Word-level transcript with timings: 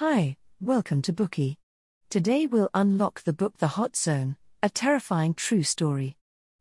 Hi, 0.00 0.38
welcome 0.62 1.02
to 1.02 1.12
Bookey. 1.12 1.58
Today 2.08 2.46
we'll 2.46 2.70
unlock 2.72 3.22
the 3.24 3.34
book 3.34 3.58
The 3.58 3.76
Hot 3.76 3.94
Zone, 3.94 4.38
a 4.62 4.70
terrifying 4.70 5.34
true 5.34 5.62
story. 5.62 6.16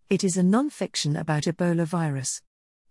It 0.10 0.26
is 0.26 0.36
a 0.36 0.44
non 0.44 0.70
fiction 0.70 1.16
about 1.16 1.44
Ebola 1.44 1.86
virus. 1.86 2.42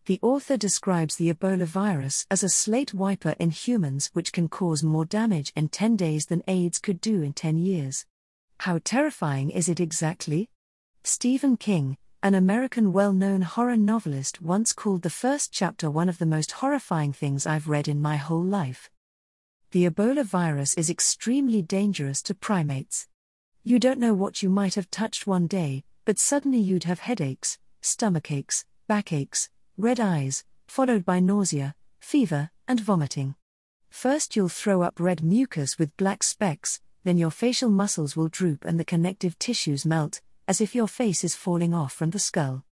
The 0.06 0.18
author 0.22 0.56
describes 0.56 1.16
the 1.16 1.30
Ebola 1.30 1.66
virus 1.66 2.24
as 2.30 2.42
a 2.42 2.48
slate 2.48 2.94
wiper 2.94 3.34
in 3.38 3.50
humans 3.50 4.08
which 4.14 4.32
can 4.32 4.48
cause 4.48 4.82
more 4.82 5.04
damage 5.04 5.52
in 5.54 5.68
10 5.68 5.96
days 5.96 6.24
than 6.24 6.42
AIDS 6.48 6.78
could 6.78 7.02
do 7.02 7.20
in 7.20 7.34
10 7.34 7.58
years. 7.58 8.06
How 8.60 8.80
terrifying 8.82 9.50
is 9.50 9.68
it 9.68 9.80
exactly? 9.80 10.48
Stephen 11.04 11.58
King, 11.58 11.98
an 12.22 12.34
American 12.34 12.94
well 12.94 13.12
known 13.12 13.42
horror 13.42 13.76
novelist, 13.76 14.40
once 14.40 14.72
called 14.72 15.02
the 15.02 15.10
first 15.10 15.52
chapter 15.52 15.90
one 15.90 16.08
of 16.08 16.16
the 16.16 16.24
most 16.24 16.52
horrifying 16.52 17.12
things 17.12 17.46
I've 17.46 17.68
read 17.68 17.86
in 17.86 18.00
my 18.00 18.16
whole 18.16 18.42
life. 18.42 18.88
The 19.70 19.84
Ebola 19.84 20.24
virus 20.24 20.72
is 20.78 20.88
extremely 20.88 21.60
dangerous 21.60 22.22
to 22.22 22.34
primates. 22.34 23.06
You 23.64 23.78
don't 23.78 24.00
know 24.00 24.14
what 24.14 24.42
you 24.42 24.48
might 24.48 24.76
have 24.76 24.90
touched 24.90 25.26
one 25.26 25.46
day, 25.46 25.84
but 26.06 26.18
suddenly 26.18 26.58
you'd 26.58 26.84
have 26.84 27.00
headaches, 27.00 27.58
stomach 27.82 28.28
stomachaches, 28.28 28.64
backaches, 28.86 29.50
red 29.76 30.00
eyes, 30.00 30.42
followed 30.68 31.04
by 31.04 31.20
nausea, 31.20 31.74
fever, 32.00 32.50
and 32.66 32.80
vomiting. 32.80 33.34
First, 33.90 34.34
you'll 34.34 34.48
throw 34.48 34.80
up 34.80 34.98
red 34.98 35.22
mucus 35.22 35.78
with 35.78 35.94
black 35.98 36.22
specks, 36.22 36.80
then 37.04 37.18
your 37.18 37.30
facial 37.30 37.68
muscles 37.68 38.16
will 38.16 38.28
droop 38.28 38.64
and 38.64 38.80
the 38.80 38.86
connective 38.86 39.38
tissues 39.38 39.84
melt, 39.84 40.22
as 40.46 40.62
if 40.62 40.74
your 40.74 40.88
face 40.88 41.22
is 41.22 41.34
falling 41.34 41.74
off 41.74 41.92
from 41.92 42.08
the 42.08 42.18
skull. 42.18 42.64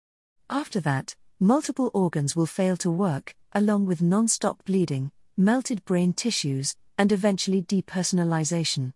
After 0.48 0.80
that, 0.80 1.14
multiple 1.38 1.90
organs 1.92 2.34
will 2.34 2.46
fail 2.46 2.78
to 2.78 2.90
work, 2.90 3.36
along 3.52 3.84
with 3.84 4.00
non 4.00 4.28
stop 4.28 4.64
bleeding, 4.64 5.12
melted 5.36 5.84
brain 5.84 6.14
tissues, 6.14 6.74
and 6.98 7.12
eventually 7.12 7.62
depersonalization. 7.62 8.92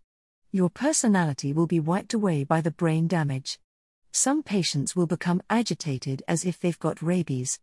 Your 0.52 0.70
personality 0.70 1.52
will 1.52 1.66
be 1.66 1.80
wiped 1.80 2.14
away 2.14 2.44
by 2.44 2.60
the 2.60 2.70
brain 2.70 3.06
damage. 3.06 3.58
Some 4.12 4.42
patients 4.42 4.96
will 4.96 5.06
become 5.06 5.42
agitated 5.48 6.22
as 6.26 6.44
if 6.44 6.58
they've 6.58 6.78
got 6.78 7.02
rabies. 7.02 7.60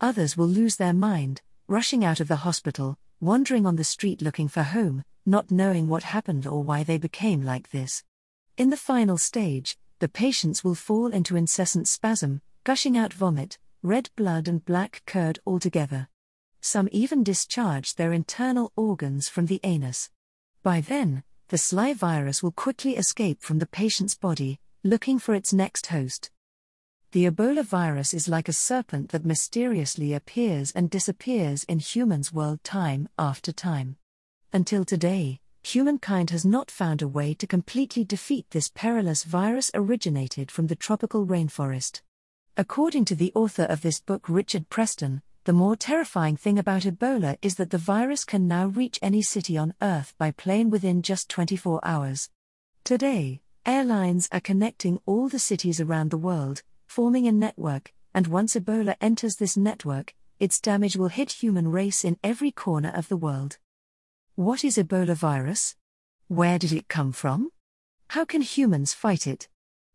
Others 0.00 0.36
will 0.36 0.46
lose 0.46 0.76
their 0.76 0.92
mind, 0.92 1.42
rushing 1.66 2.04
out 2.04 2.20
of 2.20 2.28
the 2.28 2.36
hospital, 2.36 2.96
wandering 3.20 3.66
on 3.66 3.76
the 3.76 3.82
street 3.84 4.22
looking 4.22 4.46
for 4.46 4.62
home, 4.62 5.02
not 5.26 5.50
knowing 5.50 5.88
what 5.88 6.04
happened 6.04 6.46
or 6.46 6.62
why 6.62 6.84
they 6.84 6.98
became 6.98 7.42
like 7.42 7.70
this. 7.70 8.04
In 8.56 8.70
the 8.70 8.76
final 8.76 9.18
stage, 9.18 9.76
the 9.98 10.08
patients 10.08 10.62
will 10.62 10.76
fall 10.76 11.08
into 11.08 11.34
incessant 11.34 11.88
spasm, 11.88 12.40
gushing 12.62 12.96
out 12.96 13.12
vomit, 13.12 13.58
red 13.82 14.10
blood, 14.14 14.46
and 14.46 14.64
black 14.64 15.02
curd 15.06 15.40
altogether. 15.44 16.08
Some 16.60 16.88
even 16.92 17.22
discharge 17.22 17.94
their 17.94 18.12
internal 18.12 18.72
organs 18.76 19.28
from 19.28 19.46
the 19.46 19.60
anus. 19.62 20.10
By 20.62 20.80
then, 20.80 21.22
the 21.48 21.58
sly 21.58 21.94
virus 21.94 22.42
will 22.42 22.52
quickly 22.52 22.96
escape 22.96 23.42
from 23.42 23.58
the 23.58 23.66
patient's 23.66 24.14
body, 24.14 24.60
looking 24.84 25.18
for 25.18 25.34
its 25.34 25.52
next 25.52 25.86
host. 25.86 26.30
The 27.12 27.24
Ebola 27.24 27.64
virus 27.64 28.12
is 28.12 28.28
like 28.28 28.48
a 28.48 28.52
serpent 28.52 29.10
that 29.10 29.24
mysteriously 29.24 30.12
appears 30.12 30.72
and 30.72 30.90
disappears 30.90 31.64
in 31.64 31.78
humans' 31.78 32.34
world 32.34 32.62
time 32.64 33.08
after 33.18 33.50
time. 33.50 33.96
Until 34.52 34.84
today, 34.84 35.40
humankind 35.62 36.30
has 36.30 36.44
not 36.44 36.70
found 36.70 37.00
a 37.00 37.08
way 37.08 37.32
to 37.34 37.46
completely 37.46 38.04
defeat 38.04 38.50
this 38.50 38.70
perilous 38.74 39.24
virus 39.24 39.70
originated 39.72 40.50
from 40.50 40.66
the 40.66 40.76
tropical 40.76 41.26
rainforest. 41.26 42.02
According 42.58 43.06
to 43.06 43.14
the 43.14 43.32
author 43.34 43.64
of 43.64 43.80
this 43.80 44.00
book, 44.00 44.28
Richard 44.28 44.68
Preston, 44.68 45.22
the 45.48 45.54
more 45.54 45.76
terrifying 45.76 46.36
thing 46.36 46.58
about 46.58 46.82
Ebola 46.82 47.38
is 47.40 47.54
that 47.54 47.70
the 47.70 47.78
virus 47.78 48.22
can 48.22 48.46
now 48.46 48.66
reach 48.66 48.98
any 49.00 49.22
city 49.22 49.56
on 49.56 49.72
Earth 49.80 50.12
by 50.18 50.30
plane 50.30 50.68
within 50.68 51.00
just 51.00 51.30
24 51.30 51.80
hours. 51.82 52.28
Today, 52.84 53.40
airlines 53.64 54.28
are 54.30 54.40
connecting 54.40 55.00
all 55.06 55.26
the 55.26 55.38
cities 55.38 55.80
around 55.80 56.10
the 56.10 56.18
world, 56.18 56.62
forming 56.86 57.26
a 57.26 57.32
network, 57.32 57.94
and 58.12 58.26
once 58.26 58.56
Ebola 58.56 58.94
enters 59.00 59.36
this 59.36 59.56
network, 59.56 60.14
its 60.38 60.60
damage 60.60 60.98
will 60.98 61.08
hit 61.08 61.40
human 61.40 61.68
race 61.68 62.04
in 62.04 62.18
every 62.22 62.50
corner 62.50 62.92
of 62.94 63.08
the 63.08 63.16
world. 63.16 63.56
What 64.34 64.64
is 64.64 64.76
Ebola 64.76 65.14
virus? 65.14 65.76
Where 66.26 66.58
did 66.58 66.74
it 66.74 66.88
come 66.88 67.10
from? 67.10 67.52
How 68.08 68.26
can 68.26 68.42
humans 68.42 68.92
fight 68.92 69.26
it? 69.26 69.48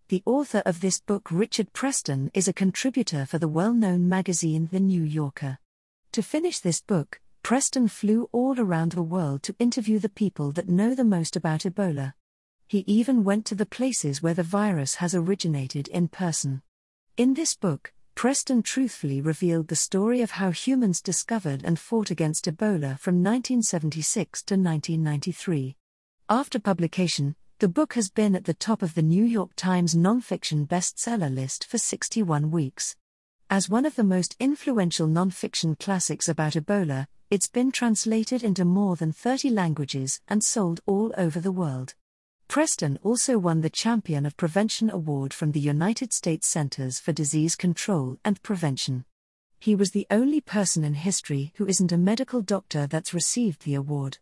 The 0.09 0.23
author 0.25 0.61
of 0.65 0.81
this 0.81 0.99
book, 0.99 1.31
Richard 1.31 1.71
Preston, 1.71 2.29
is 2.33 2.49
a 2.49 2.53
contributor 2.53 3.25
for 3.25 3.37
the 3.37 3.47
well 3.47 3.73
known 3.73 4.09
magazine 4.09 4.67
The 4.69 4.81
New 4.81 5.01
Yorker. 5.01 5.59
To 6.11 6.21
finish 6.21 6.59
this 6.59 6.81
book, 6.81 7.21
Preston 7.41 7.87
flew 7.87 8.27
all 8.33 8.59
around 8.59 8.91
the 8.91 9.01
world 9.01 9.43
to 9.43 9.55
interview 9.59 9.99
the 9.99 10.09
people 10.09 10.51
that 10.51 10.67
know 10.67 10.93
the 10.93 11.05
most 11.05 11.37
about 11.37 11.61
Ebola. 11.61 12.13
He 12.67 12.83
even 12.85 13.23
went 13.23 13.45
to 13.45 13.55
the 13.55 13.65
places 13.65 14.21
where 14.21 14.33
the 14.33 14.43
virus 14.43 14.95
has 14.95 15.15
originated 15.15 15.87
in 15.87 16.09
person. 16.09 16.63
In 17.15 17.33
this 17.33 17.55
book, 17.55 17.93
Preston 18.13 18.61
truthfully 18.61 19.21
revealed 19.21 19.69
the 19.69 19.75
story 19.75 20.21
of 20.21 20.31
how 20.31 20.51
humans 20.51 21.01
discovered 21.01 21.63
and 21.63 21.79
fought 21.79 22.11
against 22.11 22.45
Ebola 22.45 22.99
from 22.99 23.23
1976 23.23 24.43
to 24.43 24.55
1993. 24.55 25.77
After 26.29 26.59
publication, 26.59 27.35
the 27.63 27.69
book 27.69 27.93
has 27.93 28.09
been 28.09 28.35
at 28.35 28.43
the 28.43 28.53
top 28.53 28.81
of 28.81 28.93
the 28.93 29.01
New 29.01 29.23
York 29.23 29.51
Times 29.55 29.95
nonfiction 29.95 30.67
bestseller 30.67 31.33
list 31.33 31.63
for 31.63 31.77
61 31.77 32.51
weeks. 32.51 32.97
As 33.49 33.69
one 33.69 33.85
of 33.85 33.95
the 33.95 34.03
most 34.03 34.35
influential 34.37 35.07
nonfiction 35.07 35.79
classics 35.79 36.27
about 36.27 36.55
Ebola, 36.55 37.07
it's 37.29 37.47
been 37.47 37.71
translated 37.71 38.43
into 38.43 38.65
more 38.65 38.97
than 38.97 39.13
30 39.13 39.49
languages 39.49 40.19
and 40.27 40.43
sold 40.43 40.81
all 40.85 41.13
over 41.17 41.39
the 41.39 41.53
world. 41.53 41.95
Preston 42.49 42.99
also 43.01 43.37
won 43.37 43.61
the 43.61 43.69
Champion 43.69 44.25
of 44.25 44.35
Prevention 44.35 44.89
Award 44.89 45.33
from 45.33 45.53
the 45.53 45.61
United 45.61 46.11
States 46.11 46.45
Centers 46.45 46.99
for 46.99 47.13
Disease 47.13 47.55
Control 47.55 48.17
and 48.25 48.43
Prevention. 48.43 49.05
He 49.61 49.73
was 49.73 49.91
the 49.91 50.05
only 50.11 50.41
person 50.41 50.83
in 50.83 50.95
history 50.95 51.53
who 51.55 51.65
isn't 51.65 51.93
a 51.93 51.97
medical 51.97 52.41
doctor 52.41 52.87
that's 52.87 53.13
received 53.13 53.63
the 53.63 53.75
award. 53.75 54.17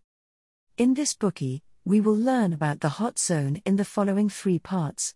In 0.77 0.93
this 0.93 1.15
Bookey, 1.15 1.61
we 1.83 1.99
will 1.99 2.15
learn 2.15 2.53
about 2.53 2.79
the 2.81 2.89
hot 2.89 3.17
zone 3.17 3.59
in 3.65 3.75
the 3.75 3.85
following 3.85 4.29
three 4.29 4.59
parts. 4.59 5.15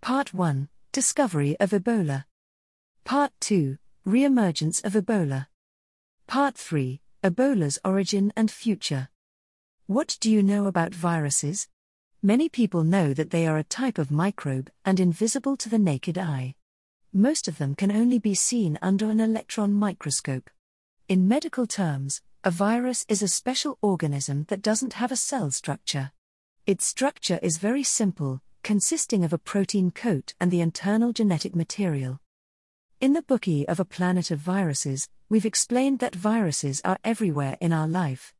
Part 0.00 0.32
1 0.32 0.68
Discovery 0.92 1.56
of 1.58 1.70
Ebola. 1.70 2.24
Part 3.04 3.32
2 3.40 3.76
Reemergence 4.06 4.84
of 4.84 4.92
Ebola. 4.92 5.48
Part 6.28 6.56
3 6.56 7.00
Ebola's 7.24 7.78
origin 7.84 8.32
and 8.36 8.50
future. 8.50 9.08
What 9.86 10.16
do 10.20 10.30
you 10.30 10.44
know 10.44 10.66
about 10.66 10.94
viruses? 10.94 11.66
Many 12.22 12.48
people 12.48 12.84
know 12.84 13.12
that 13.12 13.30
they 13.30 13.46
are 13.46 13.58
a 13.58 13.64
type 13.64 13.98
of 13.98 14.12
microbe 14.12 14.70
and 14.84 15.00
invisible 15.00 15.56
to 15.56 15.68
the 15.68 15.78
naked 15.78 16.16
eye. 16.16 16.54
Most 17.12 17.48
of 17.48 17.58
them 17.58 17.74
can 17.74 17.90
only 17.90 18.20
be 18.20 18.34
seen 18.34 18.78
under 18.80 19.10
an 19.10 19.18
electron 19.18 19.72
microscope. 19.72 20.48
In 21.08 21.26
medical 21.26 21.66
terms, 21.66 22.22
a 22.42 22.50
virus 22.50 23.04
is 23.06 23.20
a 23.20 23.28
special 23.28 23.76
organism 23.82 24.46
that 24.48 24.62
doesn't 24.62 24.94
have 24.94 25.12
a 25.12 25.16
cell 25.16 25.50
structure. 25.50 26.10
Its 26.66 26.86
structure 26.86 27.38
is 27.42 27.58
very 27.58 27.82
simple, 27.82 28.40
consisting 28.62 29.24
of 29.24 29.34
a 29.34 29.38
protein 29.38 29.90
coat 29.90 30.32
and 30.40 30.50
the 30.50 30.62
internal 30.62 31.12
genetic 31.12 31.54
material. 31.54 32.18
In 32.98 33.12
the 33.12 33.20
Bookey 33.20 33.66
of 33.66 33.78
a 33.78 33.84
Planet 33.84 34.30
of 34.30 34.38
Viruses, 34.38 35.06
we've 35.28 35.44
explained 35.44 35.98
that 35.98 36.14
viruses 36.14 36.80
are 36.82 36.98
everywhere 37.04 37.58
in 37.60 37.74
our 37.74 37.86
life. 37.86 38.32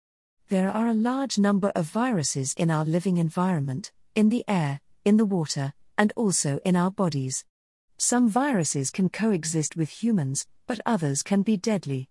There 0.49 0.71
are 0.71 0.87
a 0.87 0.95
large 0.95 1.37
number 1.37 1.69
of 1.75 1.85
viruses 1.85 2.55
in 2.55 2.71
our 2.71 2.87
living 2.87 3.19
environment, 3.19 3.93
in 4.15 4.31
the 4.31 4.47
air, 4.49 4.81
in 5.05 5.19
the 5.19 5.27
water, 5.27 5.75
and 5.99 6.11
also 6.17 6.59
in 6.65 6.75
our 6.75 6.91
bodies. 6.91 7.45
Some 7.99 8.31
viruses 8.31 8.91
can 8.91 9.11
coexist 9.11 9.77
with 9.77 10.03
humans, 10.03 10.47
but 10.67 10.81
others 10.87 11.23
can 11.23 11.43
be 11.43 11.59
deadly. 11.59 12.09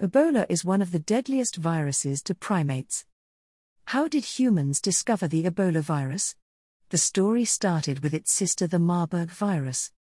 Ebola 0.00 0.46
is 0.48 0.64
one 0.64 0.82
of 0.82 0.90
the 0.90 0.98
deadliest 0.98 1.56
viruses 1.56 2.22
to 2.22 2.34
primates. 2.34 3.04
How 3.84 4.08
did 4.08 4.24
humans 4.24 4.80
discover 4.80 5.28
the 5.28 5.44
Ebola 5.44 5.80
virus? 5.80 6.34
The 6.88 6.98
story 6.98 7.44
started 7.44 8.02
with 8.02 8.14
its 8.14 8.32
sister, 8.32 8.66
the 8.66 8.78
Marburg 8.78 9.30
virus. 9.30 9.92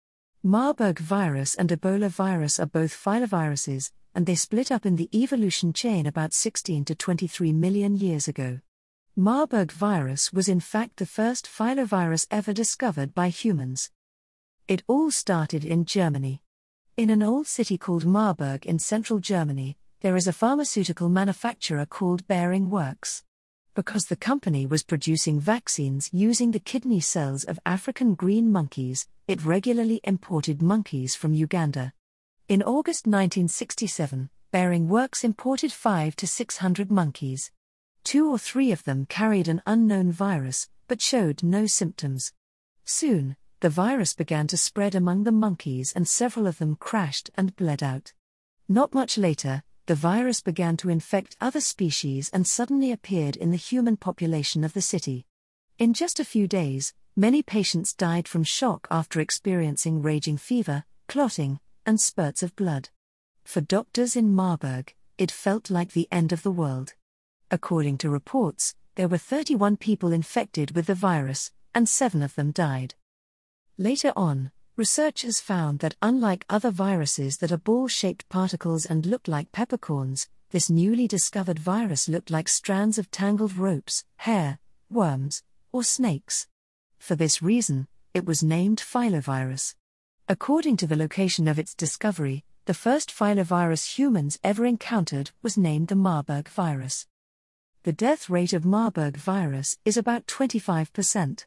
Marburg 0.41 0.97
virus 0.97 1.55
and 1.55 1.69
Ebola 1.69 2.09
virus 2.09 2.59
are 2.59 2.65
both 2.65 2.91
filoviruses, 2.91 3.91
and 4.15 4.25
they 4.25 4.33
split 4.33 4.71
up 4.71 4.85
in 4.85 4.95
the 4.95 5.09
evolution 5.13 5.71
chain 5.71 6.07
about 6.07 6.33
16 6.33 6.85
to 6.85 6.95
23 6.95 7.53
million 7.53 7.95
years 7.95 8.27
ago. 8.27 8.59
Marburg 9.15 9.71
virus 9.71 10.33
was 10.33 10.47
in 10.47 10.61
fact 10.61 10.97
the 10.97 11.05
first 11.05 11.45
filovirus 11.45 12.25
ever 12.31 12.53
discovered 12.53 13.13
by 13.13 13.27
humans. 13.27 13.91
It 14.67 14.83
all 14.87 15.11
started 15.11 15.63
in 15.63 15.85
Germany. 15.85 16.41
In 16.97 17.09
an 17.09 17.21
old 17.21 17.45
city 17.45 17.77
called 17.77 18.05
Marburg 18.05 18.65
in 18.65 18.79
central 18.79 19.19
Germany, 19.19 19.77
there 20.01 20.15
is 20.15 20.25
a 20.25 20.33
pharmaceutical 20.33 21.09
manufacturer 21.09 21.85
called 21.85 22.27
Behring 22.27 22.71
Works. 22.71 23.23
Because 23.75 24.05
the 24.05 24.15
company 24.15 24.65
was 24.65 24.81
producing 24.81 25.39
vaccines 25.39 26.09
using 26.11 26.49
the 26.49 26.59
kidney 26.59 26.99
cells 26.99 27.43
of 27.43 27.59
African 27.67 28.15
green 28.15 28.51
monkeys, 28.51 29.07
it 29.27 29.45
regularly 29.45 30.01
imported 30.03 30.59
monkeys 30.59 31.13
from 31.15 31.35
Uganda. 31.35 31.93
In 32.49 32.63
August 32.63 33.05
1967, 33.05 34.31
Behring 34.51 34.89
Works 34.89 35.23
imported 35.23 35.71
5 35.71 36.15
to 36.15 36.25
600 36.25 36.89
monkeys. 36.89 37.51
Two 38.03 38.27
or 38.27 38.39
three 38.39 38.71
of 38.71 38.83
them 38.85 39.05
carried 39.05 39.47
an 39.47 39.61
unknown 39.67 40.11
virus, 40.11 40.67
but 40.87 40.99
showed 40.99 41.43
no 41.43 41.67
symptoms. 41.67 42.33
Soon, 42.85 43.35
the 43.59 43.69
virus 43.69 44.15
began 44.15 44.47
to 44.47 44.57
spread 44.57 44.95
among 44.95 45.25
the 45.25 45.31
monkeys 45.31 45.93
and 45.95 46.07
several 46.07 46.47
of 46.47 46.57
them 46.57 46.75
crashed 46.75 47.29
and 47.35 47.55
bled 47.55 47.83
out. 47.83 48.13
Not 48.67 48.95
much 48.95 49.19
later, 49.19 49.61
the 49.91 49.95
virus 49.95 50.39
began 50.39 50.77
to 50.77 50.89
infect 50.89 51.35
other 51.41 51.59
species 51.59 52.29
and 52.31 52.47
suddenly 52.47 52.93
appeared 52.93 53.35
in 53.35 53.51
the 53.51 53.57
human 53.57 53.97
population 53.97 54.63
of 54.63 54.71
the 54.71 54.81
city. 54.81 55.25
In 55.77 55.93
just 55.93 56.17
a 56.17 56.23
few 56.23 56.47
days, 56.47 56.93
many 57.17 57.43
patients 57.43 57.93
died 57.93 58.25
from 58.25 58.45
shock 58.45 58.87
after 58.89 59.19
experiencing 59.19 60.01
raging 60.01 60.37
fever, 60.37 60.85
clotting, 61.09 61.59
and 61.85 61.99
spurts 61.99 62.41
of 62.41 62.55
blood. 62.55 62.87
For 63.43 63.59
doctors 63.59 64.15
in 64.15 64.33
Marburg, 64.33 64.95
it 65.17 65.29
felt 65.29 65.69
like 65.69 65.91
the 65.91 66.07
end 66.09 66.31
of 66.31 66.43
the 66.43 66.51
world. 66.51 66.93
According 67.51 67.97
to 67.97 68.09
reports, 68.09 68.73
there 68.95 69.09
were 69.09 69.17
31 69.17 69.75
people 69.75 70.13
infected 70.13 70.73
with 70.73 70.85
the 70.85 70.95
virus, 70.95 71.51
and 71.75 71.89
seven 71.89 72.23
of 72.23 72.35
them 72.35 72.51
died. 72.51 72.95
Later 73.77 74.13
on, 74.15 74.51
researchers 74.75 75.39
found 75.39 75.79
that 75.79 75.95
unlike 76.01 76.45
other 76.49 76.71
viruses 76.71 77.37
that 77.37 77.51
are 77.51 77.57
ball 77.57 77.87
shaped 77.87 78.27
particles 78.29 78.85
and 78.85 79.05
look 79.05 79.27
like 79.27 79.51
peppercorns, 79.51 80.27
this 80.51 80.69
newly 80.69 81.07
discovered 81.07 81.59
virus 81.59 82.09
looked 82.09 82.29
like 82.29 82.47
strands 82.47 82.97
of 82.97 83.09
tangled 83.11 83.55
ropes, 83.57 84.03
hair, 84.17 84.59
worms, 84.89 85.43
or 85.71 85.83
snakes. 85.83 86.47
For 86.99 87.15
this 87.15 87.41
reason, 87.41 87.87
it 88.13 88.25
was 88.25 88.43
named 88.43 88.79
filovirus. 88.79 89.75
According 90.27 90.77
to 90.77 90.87
the 90.87 90.95
location 90.95 91.47
of 91.47 91.57
its 91.57 91.73
discovery, 91.73 92.43
the 92.65 92.73
first 92.73 93.09
filovirus 93.09 93.97
humans 93.97 94.39
ever 94.43 94.65
encountered 94.65 95.31
was 95.41 95.57
named 95.57 95.87
the 95.87 95.95
Marburg 95.95 96.47
virus. 96.47 97.07
The 97.83 97.93
death 97.93 98.29
rate 98.29 98.53
of 98.53 98.63
Marburg 98.63 99.17
virus 99.17 99.77
is 99.83 99.97
about 99.97 100.27
25%. 100.27 101.45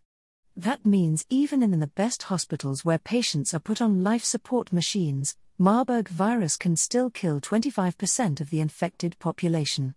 That 0.56 0.86
means 0.86 1.26
even 1.30 1.62
in 1.62 1.80
the 1.80 1.88
best 1.88 2.24
hospitals 2.24 2.84
where 2.84 2.98
patients 2.98 3.54
are 3.54 3.58
put 3.58 3.82
on 3.82 4.04
life 4.04 4.24
support 4.24 4.72
machines, 4.72 5.36
Marburg 5.58 6.08
virus 6.08 6.56
can 6.56 6.76
still 6.76 7.10
kill 7.10 7.40
25% 7.40 8.40
of 8.40 8.50
the 8.50 8.60
infected 8.60 9.18
population. 9.18 9.94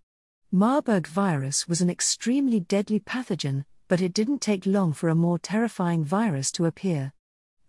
Marburg 0.52 1.06
virus 1.06 1.68
was 1.68 1.82
an 1.82 1.90
extremely 1.90 2.60
deadly 2.60 3.00
pathogen, 3.00 3.66
but 3.88 4.02
it 4.02 4.14
didn't 4.14 4.40
take 4.40 4.66
long 4.66 4.94
for 4.94 5.10
a 5.10 5.16
more 5.16 5.38
terrifying 5.38 6.04
virus 6.04 6.52
to 6.54 6.66
appear. 6.66 7.14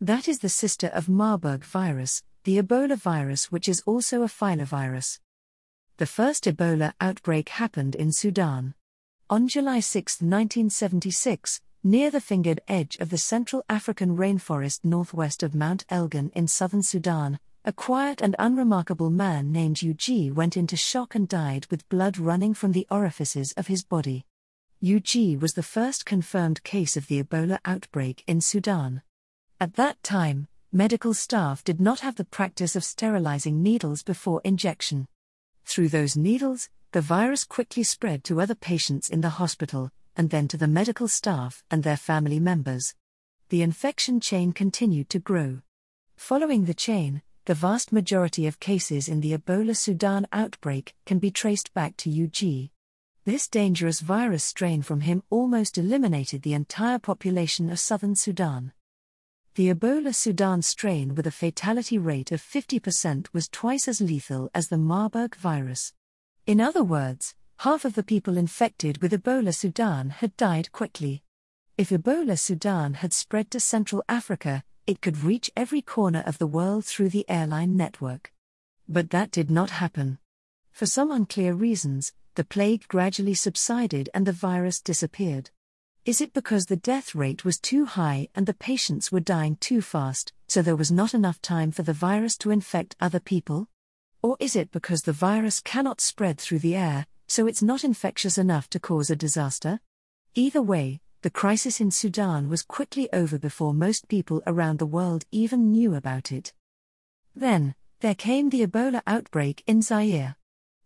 That 0.00 0.26
is 0.26 0.38
the 0.38 0.48
sister 0.48 0.86
of 0.88 1.08
Marburg 1.08 1.64
virus, 1.64 2.22
the 2.44 2.58
Ebola 2.58 2.96
virus, 2.96 3.52
which 3.52 3.68
is 3.68 3.82
also 3.84 4.22
a 4.22 4.28
filovirus. 4.28 5.18
The 5.98 6.06
first 6.06 6.44
Ebola 6.44 6.94
outbreak 7.00 7.50
happened 7.50 7.94
in 7.94 8.12
Sudan. 8.12 8.74
On 9.28 9.46
July 9.46 9.80
6, 9.80 10.22
1976, 10.22 11.60
near 11.84 12.10
the 12.10 12.20
fingered 12.20 12.60
edge 12.66 12.96
of 12.96 13.10
the 13.10 13.18
Central 13.18 13.64
African 13.68 14.16
rainforest 14.16 14.84
northwest 14.84 15.42
of 15.42 15.54
Mount 15.54 15.84
Elgon 15.88 16.30
in 16.34 16.48
southern 16.48 16.82
Sudan, 16.82 17.38
a 17.64 17.72
quiet 17.72 18.20
and 18.20 18.34
unremarkable 18.38 19.10
man 19.10 19.52
named 19.52 19.80
Yu 19.80 19.94
G. 19.94 20.30
went 20.30 20.56
into 20.56 20.76
shock 20.76 21.14
and 21.14 21.28
died 21.28 21.66
with 21.70 21.88
blood 21.88 22.18
running 22.18 22.52
from 22.52 22.72
the 22.72 22.86
orifices 22.90 23.52
of 23.52 23.68
his 23.68 23.84
body. 23.84 24.24
Yu 24.80 24.98
G. 25.00 25.36
was 25.36 25.54
the 25.54 25.62
first 25.62 26.04
confirmed 26.04 26.64
case 26.64 26.96
of 26.96 27.06
the 27.06 27.22
Ebola 27.22 27.58
outbreak 27.64 28.24
in 28.26 28.40
Sudan. 28.40 29.02
At 29.60 29.74
that 29.74 30.02
time, 30.02 30.48
medical 30.72 31.14
staff 31.14 31.62
did 31.62 31.80
not 31.80 32.00
have 32.00 32.16
the 32.16 32.24
practice 32.24 32.74
of 32.74 32.84
sterilizing 32.84 33.62
needles 33.62 34.02
before 34.02 34.40
injection. 34.44 35.06
Through 35.64 35.88
those 35.88 36.16
needles, 36.16 36.68
the 36.92 37.00
virus 37.00 37.44
quickly 37.44 37.82
spread 37.82 38.24
to 38.24 38.40
other 38.40 38.54
patients 38.54 39.08
in 39.08 39.20
the 39.20 39.30
hospital, 39.30 39.90
and 40.18 40.28
then 40.30 40.48
to 40.48 40.56
the 40.56 40.66
medical 40.66 41.08
staff 41.08 41.62
and 41.70 41.84
their 41.84 41.96
family 41.96 42.40
members. 42.40 42.94
The 43.48 43.62
infection 43.62 44.20
chain 44.20 44.52
continued 44.52 45.08
to 45.10 45.18
grow. 45.20 45.62
Following 46.16 46.64
the 46.64 46.74
chain, 46.74 47.22
the 47.46 47.54
vast 47.54 47.92
majority 47.92 48.46
of 48.46 48.60
cases 48.60 49.08
in 49.08 49.20
the 49.20 49.32
Ebola 49.32 49.74
Sudan 49.74 50.26
outbreak 50.32 50.94
can 51.06 51.18
be 51.18 51.30
traced 51.30 51.72
back 51.72 51.96
to 51.98 52.10
UG. 52.10 52.68
This 53.24 53.48
dangerous 53.48 54.00
virus 54.00 54.44
strain 54.44 54.82
from 54.82 55.00
him 55.00 55.22
almost 55.30 55.78
eliminated 55.78 56.42
the 56.42 56.52
entire 56.52 56.98
population 56.98 57.70
of 57.70 57.78
southern 57.78 58.16
Sudan. 58.16 58.72
The 59.54 59.72
Ebola 59.72 60.14
Sudan 60.14 60.62
strain 60.62 61.14
with 61.14 61.26
a 61.26 61.30
fatality 61.30 61.98
rate 61.98 62.32
of 62.32 62.42
50% 62.42 63.28
was 63.32 63.48
twice 63.48 63.88
as 63.88 64.00
lethal 64.00 64.50
as 64.54 64.68
the 64.68 64.78
Marburg 64.78 65.34
virus. 65.36 65.92
In 66.46 66.60
other 66.60 66.82
words, 66.82 67.34
half 67.62 67.84
of 67.84 67.94
the 67.94 68.04
people 68.04 68.38
infected 68.38 69.02
with 69.02 69.12
Ebola 69.12 69.52
Sudan 69.52 70.10
had 70.10 70.36
died 70.36 70.70
quickly. 70.70 71.24
If 71.76 71.90
Ebola 71.90 72.38
Sudan 72.38 72.94
had 72.94 73.12
spread 73.12 73.50
to 73.50 73.58
Central 73.58 74.04
Africa, 74.08 74.62
it 74.86 75.00
could 75.00 75.24
reach 75.24 75.50
every 75.56 75.82
corner 75.82 76.22
of 76.24 76.38
the 76.38 76.46
world 76.46 76.84
through 76.84 77.08
the 77.08 77.28
airline 77.28 77.76
network. 77.76 78.32
But 78.88 79.10
that 79.10 79.32
did 79.32 79.50
not 79.50 79.70
happen. 79.70 80.18
For 80.70 80.86
some 80.86 81.10
unclear 81.10 81.52
reasons, 81.52 82.12
the 82.36 82.44
plague 82.44 82.86
gradually 82.86 83.34
subsided 83.34 84.08
and 84.14 84.24
the 84.24 84.32
virus 84.32 84.80
disappeared. 84.80 85.50
Is 86.04 86.20
it 86.20 86.32
because 86.32 86.66
the 86.66 86.76
death 86.76 87.16
rate 87.16 87.44
was 87.44 87.58
too 87.58 87.86
high 87.86 88.28
and 88.36 88.46
the 88.46 88.54
patients 88.54 89.10
were 89.10 89.18
dying 89.18 89.56
too 89.56 89.82
fast, 89.82 90.32
so 90.46 90.62
there 90.62 90.76
was 90.76 90.92
not 90.92 91.12
enough 91.12 91.42
time 91.42 91.72
for 91.72 91.82
the 91.82 91.92
virus 91.92 92.38
to 92.38 92.52
infect 92.52 92.94
other 93.00 93.18
people? 93.18 93.66
Or 94.22 94.36
is 94.38 94.54
it 94.54 94.70
because 94.70 95.02
the 95.02 95.12
virus 95.12 95.60
cannot 95.60 96.00
spread 96.00 96.38
through 96.38 96.60
the 96.60 96.76
air, 96.76 97.06
so 97.28 97.46
it's 97.46 97.62
not 97.62 97.84
infectious 97.84 98.38
enough 98.38 98.68
to 98.70 98.80
cause 98.80 99.10
a 99.10 99.16
disaster? 99.16 99.80
Either 100.34 100.62
way, 100.62 101.00
the 101.20 101.30
crisis 101.30 101.80
in 101.80 101.90
Sudan 101.90 102.48
was 102.48 102.62
quickly 102.62 103.12
over 103.12 103.38
before 103.38 103.74
most 103.74 104.08
people 104.08 104.42
around 104.46 104.78
the 104.78 104.86
world 104.86 105.24
even 105.30 105.70
knew 105.70 105.94
about 105.94 106.32
it. 106.32 106.52
Then, 107.36 107.74
there 108.00 108.14
came 108.14 108.48
the 108.48 108.66
Ebola 108.66 109.02
outbreak 109.06 109.62
in 109.66 109.82
Zaire. 109.82 110.36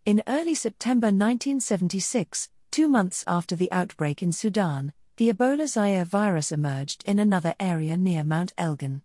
In 0.05 0.23
early 0.27 0.55
September 0.55 1.07
1976, 1.07 2.49
two 2.71 2.89
months 2.89 3.23
after 3.27 3.55
the 3.55 3.71
outbreak 3.71 4.23
in 4.23 4.33
Sudan, 4.33 4.93
the 5.19 5.33
Ebola 5.33 5.69
Zaire 5.69 6.05
virus 6.05 6.51
emerged 6.51 7.05
in 7.07 7.19
another 7.19 7.55
area 7.61 7.97
near 7.97 8.25
Mount 8.25 8.53
Elgon. 8.59 9.03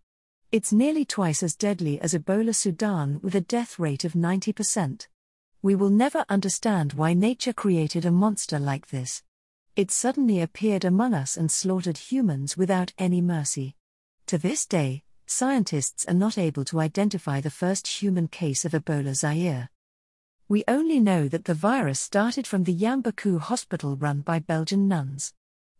It's 0.51 0.73
nearly 0.73 1.05
twice 1.05 1.43
as 1.43 1.55
deadly 1.55 1.99
as 2.01 2.13
Ebola 2.13 2.55
Sudan 2.55 3.19
with 3.21 3.35
a 3.35 3.41
death 3.41 3.77
rate 3.77 4.05
of 4.05 4.13
90% 4.13 5.07
we 5.61 5.75
will 5.75 5.89
never 5.89 6.25
understand 6.29 6.93
why 6.93 7.13
nature 7.13 7.53
created 7.53 8.05
a 8.05 8.11
monster 8.11 8.59
like 8.59 8.87
this. 8.87 9.23
It 9.75 9.91
suddenly 9.91 10.41
appeared 10.41 10.85
among 10.85 11.13
us 11.13 11.37
and 11.37 11.51
slaughtered 11.51 11.97
humans 11.97 12.57
without 12.57 12.93
any 12.97 13.21
mercy. 13.21 13.75
To 14.27 14.37
this 14.37 14.65
day, 14.65 15.03
scientists 15.25 16.05
are 16.07 16.13
not 16.13 16.37
able 16.37 16.63
to 16.65 16.79
identify 16.79 17.41
the 17.41 17.49
first 17.49 17.87
human 17.87 18.27
case 18.27 18.65
of 18.65 18.71
Ebola 18.71 19.15
Zaire. 19.15 19.69
We 20.47 20.63
only 20.67 20.99
know 20.99 21.27
that 21.27 21.45
the 21.45 21.53
virus 21.53 21.99
started 21.99 22.47
from 22.47 22.63
the 22.63 22.73
Yambuku 22.75 23.39
hospital 23.39 23.97
run 23.97 24.21
by 24.21 24.39
Belgian 24.39 24.87
nuns. 24.87 25.33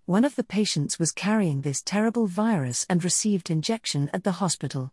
One 0.06 0.26
of 0.26 0.36
the 0.36 0.44
patients 0.44 1.00
was 1.00 1.12
carrying 1.12 1.62
this 1.62 1.82
terrible 1.82 2.28
virus 2.28 2.86
and 2.90 3.04
received 3.04 3.50
injection 3.50 4.10
at 4.14 4.24
the 4.24 4.34
hospital. 4.34 4.92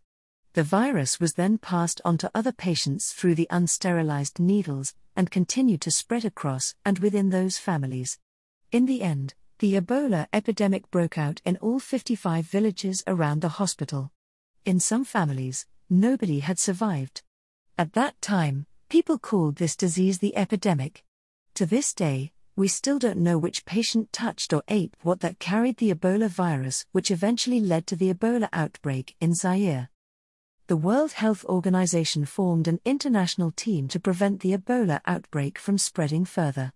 The 0.54 0.62
virus 0.62 1.18
was 1.18 1.34
then 1.34 1.58
passed 1.58 2.00
on 2.04 2.16
to 2.18 2.30
other 2.32 2.52
patients 2.52 3.10
through 3.10 3.34
the 3.34 3.48
unsterilized 3.50 4.38
needles 4.38 4.94
and 5.16 5.28
continued 5.28 5.80
to 5.80 5.90
spread 5.90 6.24
across 6.24 6.76
and 6.84 7.00
within 7.00 7.30
those 7.30 7.58
families. 7.58 8.20
In 8.70 8.86
the 8.86 9.02
end, 9.02 9.34
the 9.58 9.74
Ebola 9.74 10.28
epidemic 10.32 10.88
broke 10.92 11.18
out 11.18 11.42
in 11.44 11.56
all 11.56 11.80
55 11.80 12.46
villages 12.46 13.02
around 13.08 13.40
the 13.40 13.58
hospital. 13.58 14.12
In 14.64 14.78
some 14.78 15.04
families, 15.04 15.66
nobody 15.90 16.38
had 16.38 16.60
survived. 16.60 17.22
At 17.76 17.94
that 17.94 18.22
time, 18.22 18.66
people 18.88 19.18
called 19.18 19.56
this 19.56 19.74
disease 19.74 20.20
the 20.20 20.36
epidemic. 20.36 21.02
To 21.54 21.66
this 21.66 21.92
day, 21.92 22.30
we 22.54 22.68
still 22.68 23.00
don't 23.00 23.18
know 23.18 23.38
which 23.38 23.64
patient 23.64 24.12
touched 24.12 24.52
or 24.52 24.62
ate 24.68 24.94
what 25.02 25.18
that 25.18 25.40
carried 25.40 25.78
the 25.78 25.92
Ebola 25.92 26.28
virus, 26.28 26.86
which 26.92 27.10
eventually 27.10 27.58
led 27.58 27.88
to 27.88 27.96
the 27.96 28.14
Ebola 28.14 28.48
outbreak 28.52 29.16
in 29.20 29.34
Zaire 29.34 29.88
the 30.66 30.76
World 30.78 31.12
Health 31.12 31.44
Organization 31.44 32.24
formed 32.24 32.66
an 32.66 32.80
international 32.86 33.50
team 33.50 33.86
to 33.88 34.00
prevent 34.00 34.40
the 34.40 34.56
Ebola 34.56 35.02
outbreak 35.06 35.58
from 35.58 35.76
spreading 35.76 36.24
further. 36.24 36.72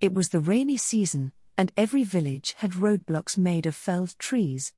It 0.00 0.12
was 0.12 0.30
the 0.30 0.40
rainy 0.40 0.76
season, 0.76 1.30
and 1.56 1.70
every 1.76 2.02
village 2.02 2.56
had 2.58 2.72
roadblocks 2.72 3.38
made 3.38 3.64
of 3.64 3.76
felled 3.76 4.18
trees. 4.18 4.72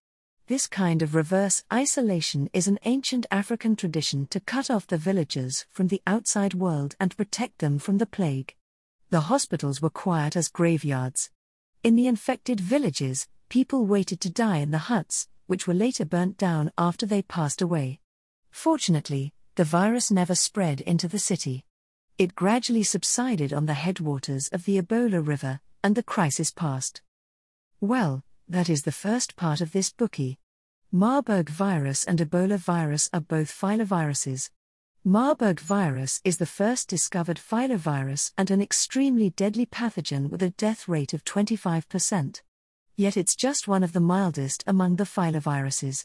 This 0.46 0.66
kind 0.66 1.00
of 1.00 1.14
reverse 1.14 1.64
isolation 1.72 2.50
is 2.52 2.68
an 2.68 2.78
ancient 2.84 3.24
African 3.30 3.76
tradition 3.76 4.26
to 4.26 4.40
cut 4.40 4.70
off 4.70 4.86
the 4.86 4.98
villagers 4.98 5.64
from 5.70 5.88
the 5.88 6.02
outside 6.06 6.52
world 6.52 6.96
and 7.00 7.16
protect 7.16 7.60
them 7.60 7.78
from 7.78 7.96
the 7.96 8.04
plague. 8.04 8.54
The 9.08 9.22
hospitals 9.22 9.80
were 9.80 9.88
quiet 9.88 10.36
as 10.36 10.48
graveyards. 10.48 11.30
In 11.82 11.96
the 11.96 12.06
infected 12.06 12.60
villages, 12.60 13.26
people 13.48 13.86
waited 13.86 14.20
to 14.20 14.28
die 14.28 14.58
in 14.58 14.70
the 14.70 14.90
huts, 14.92 15.28
which 15.46 15.66
were 15.66 15.72
later 15.72 16.04
burnt 16.04 16.36
down 16.36 16.70
after 16.76 17.06
they 17.06 17.22
passed 17.22 17.62
away. 17.62 18.00
Fortunately, 18.50 19.32
the 19.54 19.64
virus 19.64 20.10
never 20.10 20.34
spread 20.34 20.80
into 20.82 21.08
the 21.08 21.18
city. 21.18 21.64
It 22.18 22.34
gradually 22.34 22.82
subsided 22.82 23.52
on 23.52 23.66
the 23.66 23.74
headwaters 23.74 24.48
of 24.48 24.64
the 24.64 24.80
Ebola 24.80 25.26
River, 25.26 25.60
and 25.82 25.94
the 25.94 26.02
crisis 26.02 26.50
passed. 26.50 27.02
Well, 27.80 28.22
that 28.48 28.68
is 28.68 28.82
the 28.82 28.92
first 28.92 29.36
part 29.36 29.60
of 29.60 29.72
this 29.72 29.92
Bookey. 29.92 30.36
Marburg 30.92 31.48
virus 31.48 32.04
and 32.04 32.18
Ebola 32.18 32.58
virus 32.58 33.08
are 33.12 33.20
both 33.20 33.50
filoviruses. 33.50 34.50
Marburg 35.04 35.60
virus 35.60 36.20
is 36.24 36.36
the 36.36 36.46
first 36.46 36.88
discovered 36.88 37.38
filovirus 37.38 38.32
and 38.36 38.50
an 38.50 38.60
extremely 38.60 39.30
deadly 39.30 39.64
pathogen 39.64 40.28
with 40.28 40.42
a 40.42 40.50
death 40.50 40.88
rate 40.88 41.14
of 41.14 41.24
25%. 41.24 42.42
Yet 42.96 43.16
it's 43.16 43.34
just 43.34 43.66
one 43.66 43.82
of 43.82 43.94
the 43.94 44.00
mildest 44.00 44.62
among 44.66 44.96
the 44.96 45.04
filoviruses. 45.04 46.04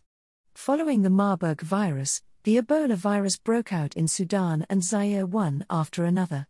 Following 0.53 1.01
the 1.01 1.09
Marburg 1.09 1.59
virus, 1.61 2.21
the 2.45 2.61
Ebola 2.61 2.95
virus 2.95 3.37
broke 3.37 3.73
out 3.73 3.95
in 3.95 4.07
Sudan 4.07 4.67
and 4.69 4.83
Zaire 4.83 5.25
one 5.25 5.65
after 5.67 6.05
another. 6.05 6.45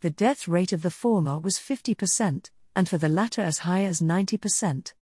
The 0.00 0.08
death 0.08 0.48
rate 0.48 0.72
of 0.72 0.80
the 0.80 0.90
former 0.90 1.38
was 1.38 1.58
50%, 1.58 2.48
and 2.74 2.88
for 2.88 2.96
the 2.96 3.10
latter 3.10 3.42
as 3.42 3.58
high 3.58 3.84
as 3.84 4.00
90%. 4.00 4.94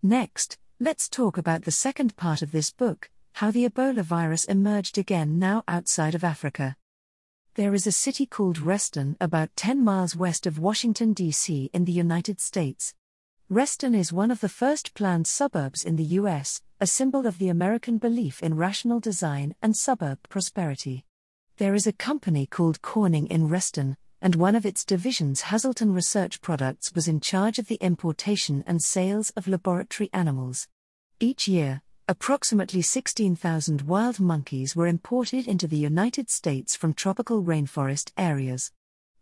Next, 0.00 0.56
let's 0.78 1.08
talk 1.08 1.36
about 1.36 1.64
the 1.64 1.72
second 1.72 2.14
part 2.16 2.42
of 2.42 2.52
this 2.52 2.70
book 2.70 3.10
how 3.32 3.50
the 3.50 3.68
Ebola 3.68 4.02
virus 4.02 4.44
emerged 4.44 4.98
again 4.98 5.36
now 5.36 5.64
outside 5.66 6.14
of 6.14 6.22
Africa. 6.22 6.76
There 7.54 7.74
is 7.74 7.86
a 7.86 7.92
city 7.92 8.24
called 8.24 8.60
Reston 8.60 9.16
about 9.20 9.50
10 9.56 9.82
miles 9.82 10.14
west 10.14 10.46
of 10.46 10.60
Washington, 10.60 11.12
D.C., 11.12 11.70
in 11.72 11.84
the 11.86 11.92
United 11.92 12.40
States. 12.40 12.94
Reston 13.50 13.94
is 13.94 14.12
one 14.12 14.30
of 14.30 14.42
the 14.42 14.48
first 14.50 14.92
planned 14.92 15.26
suburbs 15.26 15.82
in 15.82 15.96
the 15.96 16.04
U.S., 16.20 16.60
a 16.82 16.86
symbol 16.86 17.26
of 17.26 17.38
the 17.38 17.48
American 17.48 17.96
belief 17.96 18.42
in 18.42 18.56
rational 18.56 19.00
design 19.00 19.54
and 19.62 19.74
suburb 19.74 20.18
prosperity. 20.28 21.06
There 21.56 21.74
is 21.74 21.86
a 21.86 21.92
company 21.92 22.44
called 22.44 22.82
Corning 22.82 23.26
in 23.28 23.48
Reston, 23.48 23.96
and 24.20 24.34
one 24.34 24.54
of 24.54 24.66
its 24.66 24.84
divisions, 24.84 25.40
Hazleton 25.40 25.94
Research 25.94 26.42
Products, 26.42 26.94
was 26.94 27.08
in 27.08 27.20
charge 27.20 27.58
of 27.58 27.68
the 27.68 27.78
importation 27.80 28.64
and 28.66 28.82
sales 28.82 29.30
of 29.30 29.48
laboratory 29.48 30.10
animals. 30.12 30.68
Each 31.18 31.48
year, 31.48 31.80
approximately 32.06 32.82
16,000 32.82 33.80
wild 33.80 34.20
monkeys 34.20 34.76
were 34.76 34.86
imported 34.86 35.48
into 35.48 35.66
the 35.66 35.78
United 35.78 36.28
States 36.28 36.76
from 36.76 36.92
tropical 36.92 37.42
rainforest 37.42 38.12
areas. 38.18 38.72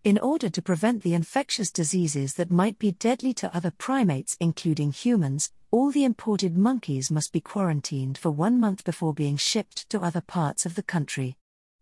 In 0.07 0.19
order 0.19 0.49
to 0.49 0.63
prevent 0.63 1.03
the 1.03 1.15
infectious 1.15 1.73
diseases 1.73 2.35
that 2.35 2.49
might 2.49 2.79
be 2.79 2.93
deadly 2.93 3.35
to 3.35 3.53
other 3.53 3.73
primates, 3.73 4.37
including 4.39 4.93
humans, 4.93 5.51
all 5.73 5.91
the 5.91 6.05
imported 6.05 6.57
monkeys 6.57 7.11
must 7.11 7.33
be 7.33 7.41
quarantined 7.41 8.17
for 8.17 8.31
one 8.31 8.61
month 8.61 8.85
before 8.85 9.13
being 9.13 9.37
shipped 9.37 9.91
to 9.91 9.99
other 9.99 10.21
parts 10.21 10.65
of 10.65 10.77
the 10.77 10.83
country. 10.85 11.37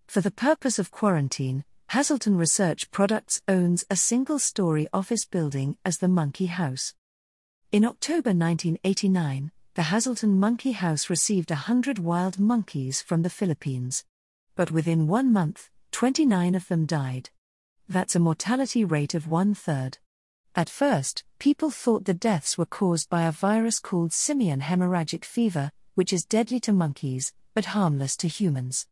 For 0.07 0.23
the 0.23 0.31
purpose 0.31 0.79
of 0.79 0.91
quarantine, 0.91 1.67
Hazleton 1.89 2.39
Research 2.39 2.91
Products 2.91 3.43
owns 3.47 3.85
a 3.91 3.95
single 3.95 4.39
story 4.39 4.89
office 4.91 5.27
building 5.27 5.77
as 5.85 5.99
the 5.99 6.09
Monkey 6.09 6.47
House. 6.47 6.95
In 7.73 7.85
October 7.85 8.31
1989, 8.31 9.53
the 9.75 9.83
Hazleton 9.93 10.41
Monkey 10.41 10.73
House 10.73 11.11
received 11.11 11.51
a 11.51 11.67
hundred 11.69 11.99
wild 11.99 12.41
monkeys 12.41 13.03
from 13.03 13.21
the 13.21 13.29
Philippines. 13.29 14.03
But 14.55 14.71
within 14.71 15.09
one 15.09 15.31
month, 15.31 15.69
29 15.93 16.55
of 16.55 16.69
them 16.69 16.87
died. 16.87 17.29
That's 17.89 18.17
a 18.17 18.21
mortality 18.21 18.85
rate 18.85 19.15
of 19.15 19.29
one 19.29 19.55
third. 19.55 19.99
At 20.55 20.71
first, 20.71 21.25
people 21.39 21.71
thought 21.71 22.05
the 22.05 22.15
deaths 22.15 22.57
were 22.57 22.65
caused 22.67 23.11
by 23.11 23.25
a 23.25 23.33
virus 23.33 23.79
called 23.79 24.13
simian 24.13 24.61
hemorrhagic 24.61 25.25
fever, 25.25 25.71
which 25.95 26.13
is 26.13 26.25
deadly 26.25 26.61
to 26.61 26.73
monkeys, 26.73 27.33
but 27.55 27.67
harmless 27.67 28.17
to 28.19 28.29
humans. 28.29 28.87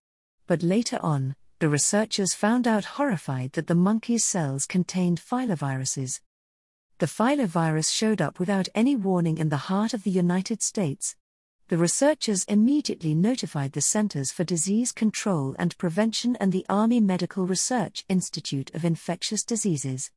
But 0.46 0.62
later 0.62 0.98
on, 1.02 1.36
the 1.60 1.68
researchers 1.68 2.34
found 2.34 2.66
out 2.66 2.84
horrified 2.96 3.52
that 3.52 3.68
the 3.68 3.74
monkey's 3.74 4.24
cells 4.24 4.66
contained 4.66 5.20
filoviruses. 5.20 6.20
The 6.98 7.06
filovirus 7.06 7.90
showed 7.90 8.20
up 8.20 8.38
without 8.38 8.68
any 8.74 8.96
warning 8.96 9.38
in 9.38 9.48
the 9.48 9.68
heart 9.68 9.94
of 9.94 10.02
the 10.02 10.10
United 10.10 10.62
States, 10.62 11.16
the 11.72 11.78
researchers 11.78 12.44
immediately 12.48 13.14
notified 13.14 13.72
the 13.72 13.80
Centers 13.80 14.30
for 14.30 14.44
Disease 14.44 14.92
Control 14.92 15.56
and 15.58 15.74
Prevention 15.78 16.36
and 16.36 16.52
the 16.52 16.66
Army 16.68 17.00
Medical 17.00 17.46
Research 17.46 18.04
Institute 18.10 18.70
of 18.74 18.84
Infectious 18.84 19.42
Diseases. 19.42 20.10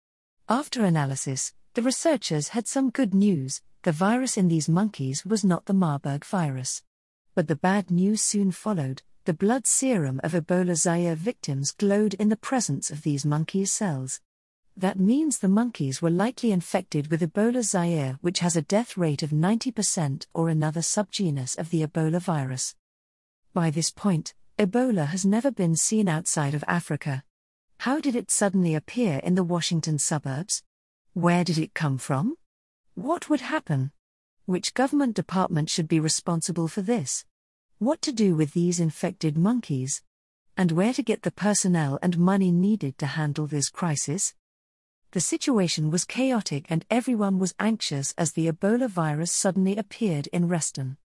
After 0.50 0.84
analysis, 0.84 1.54
the 1.74 1.82
researchers 1.82 2.50
had 2.50 2.68
some 2.68 2.90
good 2.90 3.14
news 3.14 3.62
the 3.84 3.94
virus 3.94 4.36
in 4.36 4.50
these 4.50 4.68
monkeys 4.68 5.26
was 5.26 5.46
not 5.46 5.66
the 5.66 5.74
Marburg 5.74 6.26
virus. 6.26 6.84
But 7.36 7.48
the 7.48 7.56
bad 7.56 7.90
news 7.90 8.22
soon 8.22 8.52
followed 8.52 9.04
the 9.24 9.34
blood 9.34 9.66
serum 9.66 10.20
of 10.26 10.34
Ebola 10.34 10.76
Zaire 10.76 11.16
victims 11.16 11.72
glowed 11.72 12.16
in 12.16 12.28
the 12.28 12.36
presence 12.36 12.92
of 12.92 13.04
these 13.04 13.26
monkeys' 13.26 13.72
cells. 13.72 14.20
That 14.78 15.00
means 15.00 15.38
the 15.38 15.48
monkeys 15.48 16.02
were 16.02 16.10
likely 16.10 16.52
infected 16.52 17.08
with 17.10 17.22
Ebola 17.22 17.64
Zaire, 17.64 18.18
which 18.20 18.40
has 18.40 18.58
a 18.58 18.62
death 18.62 18.98
rate 18.98 19.24
of 19.24 19.30
90% 19.30 20.26
or 20.34 20.50
another 20.50 20.82
subgenus 20.82 21.58
of 21.58 21.70
the 21.70 21.82
Ebola 21.82 22.20
virus. 22.20 22.76
By 23.54 23.70
this 23.70 23.90
point, 23.90 24.34
Ebola 24.60 25.08
has 25.08 25.26
never 25.26 25.50
been 25.50 25.78
seen 25.78 26.10
outside 26.10 26.54
of 26.54 26.64
Africa. 26.68 27.24
How 27.80 28.02
did 28.02 28.18
it 28.18 28.30
suddenly 28.30 28.76
appear 28.76 29.20
in 29.24 29.36
the 29.36 29.46
Washington 29.46 29.98
suburbs? 29.98 30.62
Where 31.14 31.46
did 31.46 31.58
it 31.58 31.74
come 31.74 31.98
from? 31.98 32.36
What 32.96 33.30
would 33.30 33.42
happen? 33.42 33.94
Which 34.46 34.74
government 34.74 35.16
department 35.16 35.70
should 35.70 35.88
be 35.88 36.02
responsible 36.02 36.68
for 36.68 36.82
this? 36.82 37.24
What 37.80 38.02
to 38.02 38.12
do 38.12 38.36
with 38.36 38.52
these 38.52 38.82
infected 38.82 39.38
monkeys? 39.38 40.02
And 40.58 40.74
where 40.74 40.94
to 40.94 41.02
get 41.02 41.22
the 41.22 41.32
personnel 41.32 41.98
and 42.02 42.18
money 42.18 42.52
needed 42.52 42.98
to 42.98 43.06
handle 43.06 43.48
this 43.48 43.70
crisis? 43.70 44.34
The 45.16 45.22
situation 45.22 45.92
was 45.92 46.04
chaotic 46.04 46.66
and 46.68 46.84
everyone 46.90 47.40
was 47.40 47.56
anxious 47.58 48.14
as 48.18 48.34
the 48.34 48.52
Ebola 48.52 48.90
virus 48.90 49.32
suddenly 49.32 49.78
appeared 49.78 50.28
in 50.34 50.50
Reston. 50.50 50.98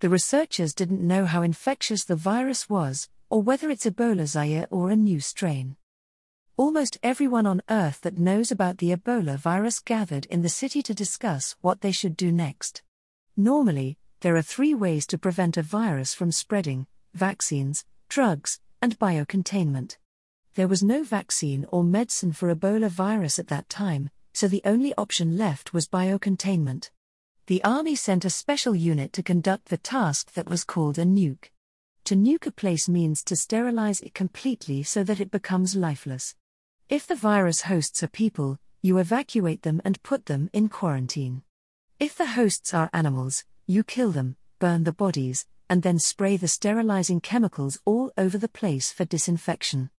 The 0.00 0.10
researchers 0.10 0.74
didn't 0.74 1.00
know 1.00 1.24
how 1.24 1.40
infectious 1.40 2.04
the 2.04 2.14
virus 2.14 2.68
was, 2.68 3.08
or 3.30 3.40
whether 3.40 3.70
it's 3.70 3.86
Ebola 3.86 4.26
Zaire 4.26 4.66
or 4.70 4.90
a 4.90 4.96
new 4.96 5.18
strain. 5.18 5.76
Almost 6.58 6.98
everyone 7.02 7.46
on 7.46 7.62
Earth 7.70 8.02
that 8.02 8.18
knows 8.18 8.52
about 8.52 8.76
the 8.76 8.94
Ebola 8.94 9.38
virus 9.38 9.80
gathered 9.80 10.26
in 10.26 10.42
the 10.42 10.50
city 10.50 10.82
to 10.82 10.92
discuss 10.92 11.56
what 11.62 11.80
they 11.80 11.90
should 11.90 12.18
do 12.18 12.30
next. 12.30 12.82
Normally, 13.34 13.96
there 14.20 14.36
are 14.36 14.42
three 14.42 14.74
ways 14.74 15.06
to 15.06 15.16
prevent 15.16 15.56
a 15.56 15.62
virus 15.62 16.12
from 16.12 16.32
spreading 16.32 16.86
vaccines, 17.14 17.86
drugs, 18.10 18.60
and 18.82 18.98
biocontainment. 18.98 19.96
There 20.54 20.68
was 20.68 20.84
no 20.84 21.02
vaccine 21.02 21.66
or 21.70 21.82
medicine 21.82 22.30
for 22.30 22.54
Ebola 22.54 22.88
virus 22.88 23.40
at 23.40 23.48
that 23.48 23.68
time, 23.68 24.10
so 24.32 24.46
the 24.46 24.62
only 24.64 24.94
option 24.94 25.36
left 25.36 25.72
was 25.72 25.88
biocontainment. 25.88 26.90
The 27.46 27.62
army 27.64 27.96
sent 27.96 28.24
a 28.24 28.30
special 28.30 28.74
unit 28.74 29.12
to 29.14 29.22
conduct 29.22 29.66
the 29.66 29.76
task 29.76 30.32
that 30.34 30.48
was 30.48 30.62
called 30.62 30.96
a 30.96 31.04
nuke. 31.04 31.50
To 32.04 32.14
nuke 32.14 32.46
a 32.46 32.52
place 32.52 32.88
means 32.88 33.24
to 33.24 33.34
sterilize 33.34 34.00
it 34.00 34.14
completely 34.14 34.84
so 34.84 35.02
that 35.02 35.18
it 35.18 35.32
becomes 35.32 35.74
lifeless. 35.74 36.36
If 36.88 37.06
the 37.06 37.16
virus 37.16 37.62
hosts 37.62 38.04
are 38.04 38.08
people, 38.08 38.58
you 38.80 38.98
evacuate 38.98 39.62
them 39.62 39.82
and 39.84 40.02
put 40.04 40.26
them 40.26 40.50
in 40.52 40.68
quarantine. 40.68 41.42
If 41.98 42.16
the 42.16 42.26
hosts 42.26 42.72
are 42.72 42.90
animals, 42.92 43.44
you 43.66 43.82
kill 43.82 44.12
them, 44.12 44.36
burn 44.60 44.84
the 44.84 44.92
bodies, 44.92 45.46
and 45.68 45.82
then 45.82 45.98
spray 45.98 46.36
the 46.36 46.46
sterilizing 46.46 47.20
chemicals 47.20 47.80
all 47.84 48.12
over 48.16 48.38
the 48.38 48.48
place 48.48 48.92
for 48.92 49.04
disinfection. 49.04 49.90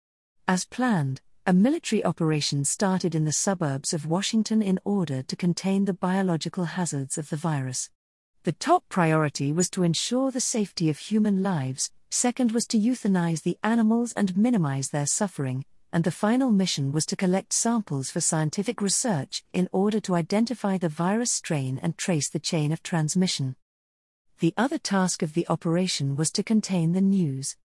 As 0.48 0.64
planned, 0.64 1.22
a 1.48 1.54
military 1.54 2.06
operation 2.06 2.66
started 2.66 3.16
in 3.16 3.26
the 3.26 3.32
suburbs 3.32 3.94
of 3.94 4.06
Washington 4.06 4.62
in 4.62 4.80
order 4.86 5.24
to 5.24 5.36
contain 5.36 5.86
the 5.86 5.94
biological 5.94 6.66
hazards 6.66 7.18
of 7.18 7.32
the 7.32 7.36
virus. 7.36 7.90
The 8.44 8.52
top 8.52 8.88
priority 8.88 9.52
was 9.52 9.72
to 9.72 9.82
ensure 9.82 10.30
the 10.30 10.40
safety 10.40 10.88
of 10.88 11.00
human 11.00 11.42
lives, 11.42 11.90
second 12.12 12.52
was 12.52 12.68
to 12.68 12.78
euthanize 12.78 13.42
the 13.42 13.58
animals 13.64 14.14
and 14.14 14.38
minimize 14.38 14.92
their 14.92 15.08
suffering, 15.08 15.66
and 15.92 16.04
the 16.04 16.12
final 16.12 16.52
mission 16.52 16.92
was 16.92 17.08
to 17.08 17.16
collect 17.16 17.52
samples 17.52 18.12
for 18.12 18.22
scientific 18.22 18.84
research 18.84 19.44
in 19.52 19.68
order 19.72 20.00
to 20.02 20.14
identify 20.14 20.78
the 20.78 20.90
virus 20.90 21.32
strain 21.32 21.80
and 21.82 21.98
trace 21.98 22.30
the 22.30 22.38
chain 22.38 22.72
of 22.72 22.84
transmission. 22.84 23.56
The 24.42 24.54
other 24.58 24.78
task 24.78 25.24
of 25.24 25.34
the 25.34 25.48
operation 25.48 26.16
was 26.16 26.30
to 26.34 26.44
contain 26.44 26.92
the 26.92 27.02
news. 27.02 27.56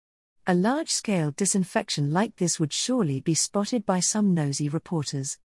A 0.50 0.54
large 0.54 0.90
scale 0.90 1.30
disinfection 1.30 2.10
like 2.10 2.34
this 2.34 2.58
would 2.58 2.72
surely 2.72 3.20
be 3.20 3.34
spotted 3.34 3.86
by 3.86 4.00
some 4.00 4.34
nosy 4.34 4.68
reporters. 4.68 5.38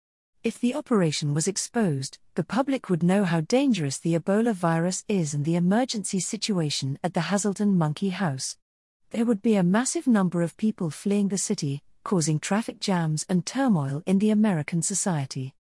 If 0.44 0.60
the 0.60 0.76
operation 0.76 1.34
was 1.34 1.48
exposed, 1.48 2.20
the 2.36 2.44
public 2.44 2.88
would 2.88 3.02
know 3.02 3.24
how 3.24 3.40
dangerous 3.40 3.98
the 3.98 4.14
Ebola 4.16 4.54
virus 4.54 5.04
is 5.08 5.34
and 5.34 5.44
the 5.44 5.56
emergency 5.56 6.20
situation 6.20 7.00
at 7.02 7.14
the 7.14 7.22
Hazleton 7.32 7.76
Monkey 7.76 8.10
House. 8.10 8.56
There 9.10 9.24
would 9.24 9.42
be 9.42 9.56
a 9.56 9.64
massive 9.64 10.06
number 10.06 10.40
of 10.40 10.56
people 10.56 10.88
fleeing 10.88 11.30
the 11.30 11.36
city, 11.36 11.82
causing 12.04 12.38
traffic 12.38 12.78
jams 12.78 13.26
and 13.28 13.44
turmoil 13.44 14.04
in 14.06 14.20
the 14.20 14.30
American 14.30 14.82
society. 14.82 15.52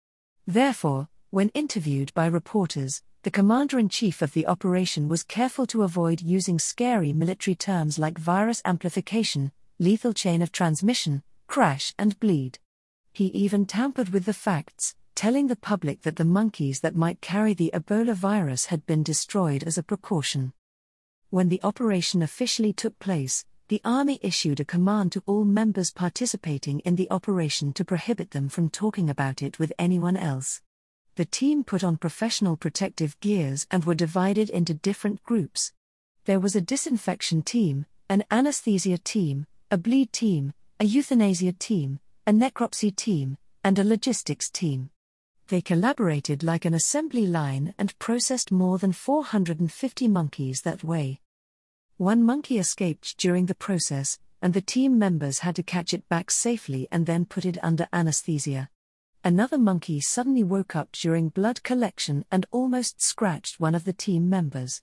Therefore, 0.45 1.09
when 1.31 1.49
interviewed 1.55 2.13
by 2.13 2.27
reporters, 2.27 3.01
the 3.23 3.31
commander 3.31 3.77
in 3.77 3.87
chief 3.87 4.23
of 4.23 4.33
the 4.33 4.47
operation 4.47 5.07
was 5.07 5.23
careful 5.23 5.67
to 5.67 5.83
avoid 5.83 6.21
using 6.21 6.57
scary 6.57 7.13
military 7.13 7.53
terms 7.53 7.99
like 7.99 8.17
virus 8.17 8.63
amplification, 8.65 9.51
lethal 9.77 10.11
chain 10.11 10.41
of 10.41 10.51
transmission, 10.51 11.21
crash, 11.45 11.93
and 11.99 12.19
bleed. 12.19 12.57
He 13.13 13.25
even 13.27 13.65
tampered 13.67 14.09
with 14.09 14.25
the 14.25 14.33
facts, 14.33 14.95
telling 15.13 15.47
the 15.47 15.55
public 15.55 16.01
that 16.01 16.15
the 16.15 16.25
monkeys 16.25 16.79
that 16.79 16.95
might 16.95 17.21
carry 17.21 17.53
the 17.53 17.69
Ebola 17.75 18.15
virus 18.15 18.67
had 18.67 18.87
been 18.87 19.03
destroyed 19.03 19.63
as 19.63 19.77
a 19.77 19.83
precaution. 19.83 20.53
When 21.29 21.49
the 21.49 21.61
operation 21.61 22.23
officially 22.23 22.73
took 22.73 22.97
place, 22.97 23.45
the 23.67 23.81
army 23.85 24.19
issued 24.23 24.59
a 24.59 24.65
command 24.65 25.11
to 25.11 25.23
all 25.27 25.45
members 25.45 25.91
participating 25.91 26.79
in 26.79 26.95
the 26.95 27.09
operation 27.11 27.71
to 27.73 27.85
prohibit 27.85 28.31
them 28.31 28.49
from 28.49 28.69
talking 28.69 29.11
about 29.11 29.43
it 29.43 29.59
with 29.59 29.71
anyone 29.77 30.17
else. 30.17 30.61
The 31.15 31.25
team 31.25 31.63
put 31.63 31.83
on 31.83 31.97
professional 31.97 32.55
protective 32.55 33.19
gears 33.19 33.67
and 33.69 33.83
were 33.83 33.95
divided 33.95 34.49
into 34.49 34.73
different 34.73 35.23
groups. 35.23 35.73
There 36.25 36.39
was 36.39 36.55
a 36.55 36.61
disinfection 36.61 37.41
team, 37.41 37.85
an 38.07 38.23
anesthesia 38.31 38.97
team, 38.97 39.45
a 39.69 39.77
bleed 39.77 40.13
team, 40.13 40.53
a 40.79 40.85
euthanasia 40.85 41.53
team, 41.53 41.99
a 42.25 42.31
necropsy 42.31 42.95
team, 42.95 43.37
and 43.63 43.77
a 43.77 43.83
logistics 43.83 44.49
team. 44.49 44.89
They 45.47 45.61
collaborated 45.61 46.43
like 46.43 46.63
an 46.63 46.73
assembly 46.73 47.27
line 47.27 47.73
and 47.77 47.97
processed 47.99 48.51
more 48.51 48.77
than 48.77 48.93
450 48.93 50.07
monkeys 50.07 50.61
that 50.61 50.83
way. 50.83 51.19
One 51.97 52.23
monkey 52.23 52.57
escaped 52.57 53.17
during 53.17 53.47
the 53.47 53.55
process, 53.55 54.17
and 54.41 54.53
the 54.53 54.61
team 54.61 54.97
members 54.97 55.39
had 55.39 55.57
to 55.57 55.63
catch 55.63 55.93
it 55.93 56.07
back 56.07 56.31
safely 56.31 56.87
and 56.89 57.05
then 57.05 57.25
put 57.25 57.45
it 57.45 57.57
under 57.61 57.87
anesthesia. 57.91 58.69
Another 59.23 59.59
monkey 59.59 59.99
suddenly 59.99 60.43
woke 60.43 60.75
up 60.75 60.91
during 60.93 61.29
blood 61.29 61.61
collection 61.61 62.25
and 62.31 62.47
almost 62.49 62.99
scratched 62.99 63.59
one 63.59 63.75
of 63.75 63.83
the 63.83 63.93
team 63.93 64.27
members. 64.27 64.81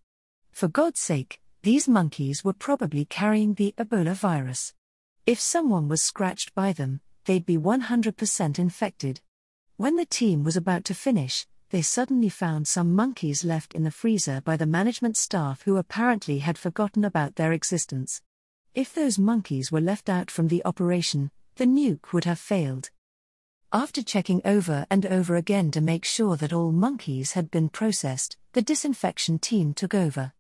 For 0.52 0.68
God's 0.68 1.00
sake, 1.00 1.40
these 1.62 1.88
monkeys 1.88 2.45
were 2.45 2.52
probably 2.52 3.04
carrying 3.04 3.54
the 3.54 3.75
Ebola 3.76 4.14
virus. 4.14 4.75
If 5.26 5.40
someone 5.40 5.88
was 5.88 6.02
scratched 6.02 6.54
by 6.54 6.73
them, 6.73 7.00
they'd 7.25 7.45
be 7.45 7.59
100% 7.59 8.59
infected. 8.61 9.21
When 9.76 9.97
the 9.97 10.07
team 10.07 10.45
was 10.45 10.57
about 10.57 10.85
to 10.85 10.95
finish, 10.95 11.45
they 11.71 11.83
suddenly 11.83 12.28
found 12.28 12.68
some 12.68 12.95
monkeys 12.95 13.45
left 13.45 13.75
in 13.75 13.83
the 13.83 13.90
freezer 13.90 14.40
by 14.40 14.57
the 14.57 14.66
management 14.66 15.16
staff 15.16 15.62
who 15.62 15.76
apparently 15.76 16.38
had 16.38 16.57
forgotten 16.57 17.04
about 17.04 17.35
their 17.35 17.52
existence. 17.52 18.23
If 18.73 18.95
those 18.95 19.18
monkeys 19.18 19.73
were 19.73 19.80
left 19.80 20.09
out 20.09 20.30
from 20.30 20.47
the 20.47 20.64
operation, 20.64 21.33
the 21.57 21.66
nuke 21.66 22.12
would 22.12 22.25
have 22.25 22.38
failed. 22.38 22.90
After 23.73 24.03
checking 24.03 24.41
over 24.47 24.87
and 24.89 25.05
over 25.05 25.37
again 25.37 25.71
to 25.73 25.83
make 25.83 26.07
sure 26.07 26.39
that 26.39 26.55
all 26.55 26.73
monkeys 26.73 27.33
had 27.33 27.51
been 27.51 27.69
processed, 27.69 28.39
the 28.55 28.63
disinfection 28.63 29.39
team 29.39 29.75
took 29.75 29.93
over. 29.95 30.33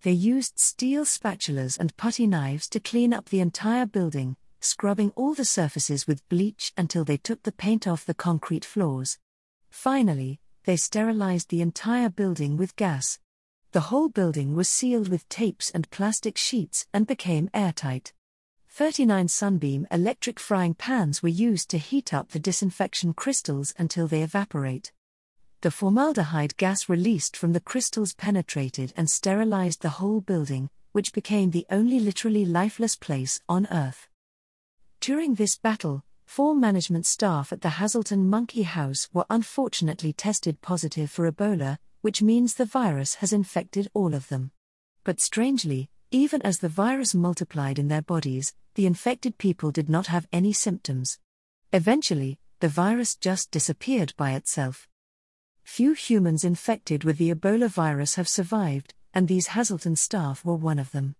They 0.00 0.12
used 0.12 0.58
steel 0.58 1.04
spatulas 1.04 1.78
and 1.78 1.94
putty 1.98 2.26
knives 2.26 2.70
to 2.70 2.80
clean 2.80 3.12
up 3.12 3.28
the 3.28 3.40
entire 3.40 3.84
building, 3.84 4.36
scrubbing 4.60 5.10
all 5.14 5.34
the 5.34 5.44
surfaces 5.44 6.06
with 6.06 6.26
bleach 6.30 6.72
until 6.78 7.04
they 7.04 7.18
took 7.18 7.42
the 7.42 7.52
paint 7.52 7.86
off 7.86 8.06
the 8.06 8.14
concrete 8.14 8.64
floors. 8.64 9.18
Finally, 9.68 10.40
they 10.64 10.76
sterilized 10.76 11.50
the 11.50 11.60
entire 11.60 12.08
building 12.08 12.56
with 12.56 12.76
gas. 12.76 13.18
The 13.72 13.80
whole 13.80 14.08
building 14.08 14.54
was 14.54 14.70
sealed 14.70 15.08
with 15.08 15.28
tapes 15.28 15.68
and 15.70 15.90
plastic 15.90 16.38
sheets 16.38 16.86
and 16.94 17.06
became 17.06 17.50
airtight. 17.52 18.14
39 18.72 19.26
Sunbeam 19.26 19.84
electric 19.90 20.38
frying 20.38 20.74
pans 20.74 21.24
were 21.24 21.28
used 21.28 21.68
to 21.68 21.76
heat 21.76 22.14
up 22.14 22.30
the 22.30 22.38
disinfection 22.38 23.12
crystals 23.12 23.74
until 23.76 24.06
they 24.06 24.22
evaporate. 24.22 24.92
The 25.62 25.72
formaldehyde 25.72 26.56
gas 26.56 26.88
released 26.88 27.36
from 27.36 27.52
the 27.52 27.60
crystals 27.60 28.14
penetrated 28.14 28.92
and 28.96 29.10
sterilized 29.10 29.82
the 29.82 29.98
whole 29.98 30.20
building, 30.20 30.70
which 30.92 31.12
became 31.12 31.50
the 31.50 31.66
only 31.68 31.98
literally 31.98 32.44
lifeless 32.44 32.94
place 32.94 33.40
on 33.48 33.66
Earth. 33.72 34.08
During 35.00 35.34
this 35.34 35.58
battle, 35.58 36.04
four 36.24 36.54
management 36.54 37.06
staff 37.06 37.52
at 37.52 37.62
the 37.62 37.70
Hazleton 37.70 38.30
Monkey 38.30 38.62
House 38.62 39.08
were 39.12 39.26
unfortunately 39.28 40.12
tested 40.12 40.62
positive 40.62 41.10
for 41.10 41.30
Ebola, 41.30 41.78
which 42.02 42.22
means 42.22 42.54
the 42.54 42.66
virus 42.66 43.16
has 43.16 43.32
infected 43.32 43.90
all 43.94 44.14
of 44.14 44.28
them. 44.28 44.52
But 45.02 45.20
strangely, 45.20 45.90
even 46.10 46.42
as 46.42 46.58
the 46.58 46.68
virus 46.68 47.14
multiplied 47.14 47.78
in 47.78 47.88
their 47.88 48.02
bodies, 48.02 48.52
the 48.74 48.86
infected 48.86 49.38
people 49.38 49.70
did 49.70 49.88
not 49.88 50.08
have 50.08 50.26
any 50.32 50.52
symptoms. 50.52 51.18
Eventually, 51.72 52.38
the 52.58 52.68
virus 52.68 53.14
just 53.14 53.50
disappeared 53.50 54.12
by 54.16 54.32
itself. 54.32 54.88
Few 55.62 55.92
humans 55.92 56.44
infected 56.44 57.04
with 57.04 57.18
the 57.18 57.32
Ebola 57.32 57.68
virus 57.68 58.16
have 58.16 58.28
survived, 58.28 58.94
and 59.14 59.28
these 59.28 59.48
Hazleton 59.48 59.96
staff 59.96 60.44
were 60.44 60.56
one 60.56 60.78
of 60.78 60.92
them. 60.92 61.14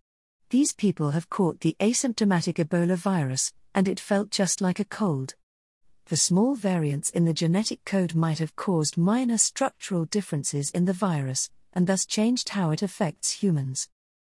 These 0.51 0.73
people 0.73 1.13
have 1.13 1.31
caught 1.31 1.61
the 1.61 1.77
asymptomatic 1.79 2.55
Ebola 2.55 2.97
virus, 2.97 3.53
and 3.75 3.87
it 3.87 4.01
felt 4.01 4.31
just 4.31 4.61
like 4.61 4.81
a 4.81 4.85
cold. 4.85 5.35
The 6.07 6.17
small 6.17 6.57
variants 6.57 7.11
in 7.11 7.25
the 7.25 7.33
genetic 7.33 7.85
code 7.85 8.17
might 8.17 8.41
have 8.41 8.57
caused 8.57 8.99
minor 8.99 9.39
structural 9.39 10.05
differences 10.05 10.71
in 10.71 10.87
the 10.87 10.93
virus, 10.93 11.49
and 11.73 11.87
thus 11.87 12.05
changed 12.05 12.49
how 12.49 12.73
it 12.73 12.83
affects 12.83 13.31
humans. 13.31 13.89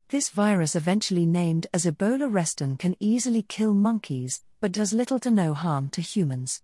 This 0.10 0.30
virus, 0.30 0.76
eventually 0.76 1.28
named 1.28 1.68
as 1.72 1.86
Ebola 1.86 2.34
reston, 2.34 2.78
can 2.78 2.96
easily 3.00 3.44
kill 3.44 3.76
monkeys, 3.76 4.44
but 4.60 4.72
does 4.72 4.92
little 4.92 5.20
to 5.20 5.30
no 5.30 5.54
harm 5.54 5.90
to 5.90 6.02
humans. 6.02 6.64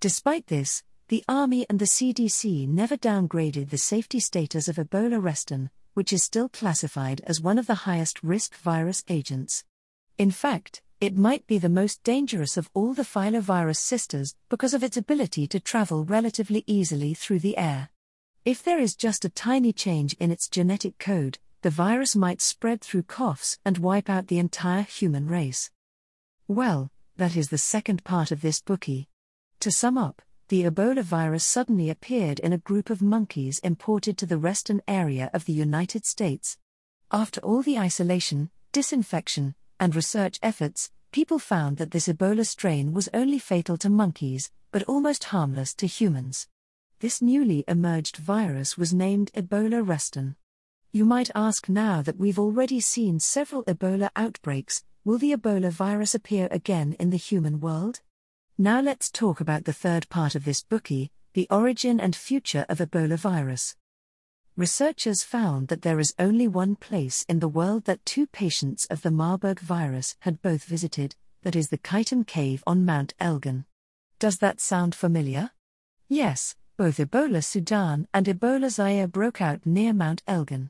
Despite 0.00 0.46
this, 0.46 0.82
the 1.08 1.22
Army 1.28 1.66
and 1.68 1.78
the 1.78 1.84
CDC 1.84 2.66
never 2.66 2.96
downgraded 2.96 3.68
the 3.68 3.76
safety 3.76 4.20
status 4.20 4.68
of 4.68 4.76
Ebola 4.76 5.22
reston, 5.22 5.68
which 5.92 6.14
is 6.14 6.22
still 6.22 6.48
classified 6.48 7.20
as 7.26 7.42
one 7.42 7.58
of 7.58 7.66
the 7.66 7.84
highest 7.84 8.22
risk 8.22 8.56
virus 8.56 9.04
agents. 9.06 9.64
In 10.16 10.30
fact, 10.30 10.80
it 10.98 11.14
might 11.14 11.46
be 11.46 11.58
the 11.58 11.68
most 11.68 12.02
dangerous 12.02 12.56
of 12.56 12.70
all 12.72 12.94
the 12.94 13.02
filovirus 13.02 13.76
sisters 13.76 14.34
because 14.48 14.72
of 14.72 14.82
its 14.82 14.96
ability 14.96 15.46
to 15.48 15.60
travel 15.60 16.06
relatively 16.06 16.64
easily 16.66 17.12
through 17.12 17.40
the 17.40 17.58
air. 17.58 17.90
If 18.46 18.62
there 18.62 18.78
is 18.78 18.96
just 18.96 19.26
a 19.26 19.28
tiny 19.28 19.74
change 19.74 20.14
in 20.14 20.30
its 20.30 20.48
genetic 20.48 20.98
code, 20.98 21.38
the 21.62 21.70
virus 21.70 22.16
might 22.16 22.40
spread 22.40 22.80
through 22.80 23.04
coughs 23.04 23.58
and 23.64 23.78
wipe 23.78 24.10
out 24.10 24.26
the 24.26 24.40
entire 24.40 24.82
human 24.82 25.28
race. 25.28 25.70
Well, 26.48 26.90
that 27.16 27.36
is 27.36 27.50
the 27.50 27.58
second 27.58 28.02
part 28.02 28.32
of 28.32 28.42
this 28.42 28.60
Bookey. 28.60 29.06
To 29.60 29.70
sum 29.70 29.96
up, 29.96 30.22
the 30.48 30.64
Ebola 30.64 31.02
virus 31.02 31.44
suddenly 31.44 31.88
appeared 31.88 32.40
in 32.40 32.52
a 32.52 32.58
group 32.58 32.90
of 32.90 33.00
monkeys 33.00 33.60
imported 33.60 34.18
to 34.18 34.26
the 34.26 34.38
Reston 34.38 34.82
area 34.88 35.30
of 35.32 35.44
the 35.44 35.52
United 35.52 36.04
States. 36.04 36.58
After 37.12 37.40
all 37.42 37.62
the 37.62 37.78
isolation, 37.78 38.50
disinfection, 38.72 39.54
and 39.78 39.94
research 39.94 40.40
efforts, 40.42 40.90
people 41.12 41.38
found 41.38 41.76
that 41.76 41.92
this 41.92 42.08
Ebola 42.08 42.44
strain 42.44 42.92
was 42.92 43.08
only 43.14 43.38
fatal 43.38 43.76
to 43.78 43.88
monkeys, 43.88 44.50
but 44.72 44.82
almost 44.84 45.24
harmless 45.24 45.74
to 45.74 45.86
humans. 45.86 46.48
This 46.98 47.22
newly 47.22 47.62
emerged 47.68 48.16
virus 48.16 48.76
was 48.76 48.92
named 48.92 49.30
Ebola 49.34 49.86
reston. 49.86 50.34
You 50.94 51.06
might 51.06 51.30
ask 51.34 51.70
now 51.70 52.02
that 52.02 52.18
we've 52.18 52.38
already 52.38 52.78
seen 52.78 53.18
several 53.18 53.64
Ebola 53.64 54.10
outbreaks, 54.14 54.84
will 55.06 55.16
the 55.16 55.32
Ebola 55.32 55.70
virus 55.70 56.14
appear 56.14 56.48
again 56.50 56.96
in 57.00 57.08
the 57.08 57.16
human 57.16 57.60
world? 57.60 58.02
Now 58.58 58.78
let's 58.82 59.10
talk 59.10 59.40
about 59.40 59.64
the 59.64 59.72
third 59.72 60.06
part 60.10 60.34
of 60.34 60.44
this 60.44 60.62
Bookey 60.62 61.08
the 61.32 61.48
origin 61.50 61.98
and 61.98 62.14
future 62.14 62.66
of 62.68 62.76
Ebola 62.76 63.16
virus. 63.16 63.74
Researchers 64.54 65.22
found 65.22 65.68
that 65.68 65.80
there 65.80 65.98
is 65.98 66.14
only 66.18 66.46
one 66.46 66.76
place 66.76 67.24
in 67.26 67.38
the 67.38 67.48
world 67.48 67.86
that 67.86 68.04
two 68.04 68.26
patients 68.26 68.84
of 68.90 69.00
the 69.00 69.10
Marburg 69.10 69.60
virus 69.60 70.14
had 70.20 70.42
both 70.42 70.64
visited, 70.64 71.16
that 71.42 71.56
is 71.56 71.70
the 71.70 71.78
Kitum 71.78 72.26
Cave 72.26 72.62
on 72.66 72.84
Mount 72.84 73.14
Elgon. 73.18 73.64
Does 74.18 74.36
that 74.40 74.60
sound 74.60 74.94
familiar? 74.94 75.52
Yes, 76.10 76.54
both 76.76 76.98
Ebola 76.98 77.42
Sudan 77.42 78.08
and 78.12 78.26
Ebola 78.26 78.68
Zaire 78.68 79.08
broke 79.08 79.40
out 79.40 79.64
near 79.64 79.94
Mount 79.94 80.22
Elgon. 80.28 80.68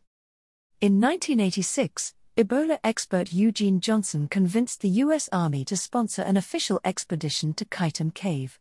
In 0.83 1.01
1986, 1.01 2.13
Ebola 2.37 2.77
expert 2.83 3.33
Eugene 3.33 3.79
Johnson 3.79 4.27
convinced 4.27 4.81
the 4.81 4.89
U.S. 4.89 5.29
Army 5.31 5.65
to 5.67 5.77
sponsor 5.77 6.23
an 6.23 6.37
official 6.37 6.81
expedition 6.85 7.55
to 7.55 7.65
Kitum 7.65 8.13
Cave. 8.13 8.59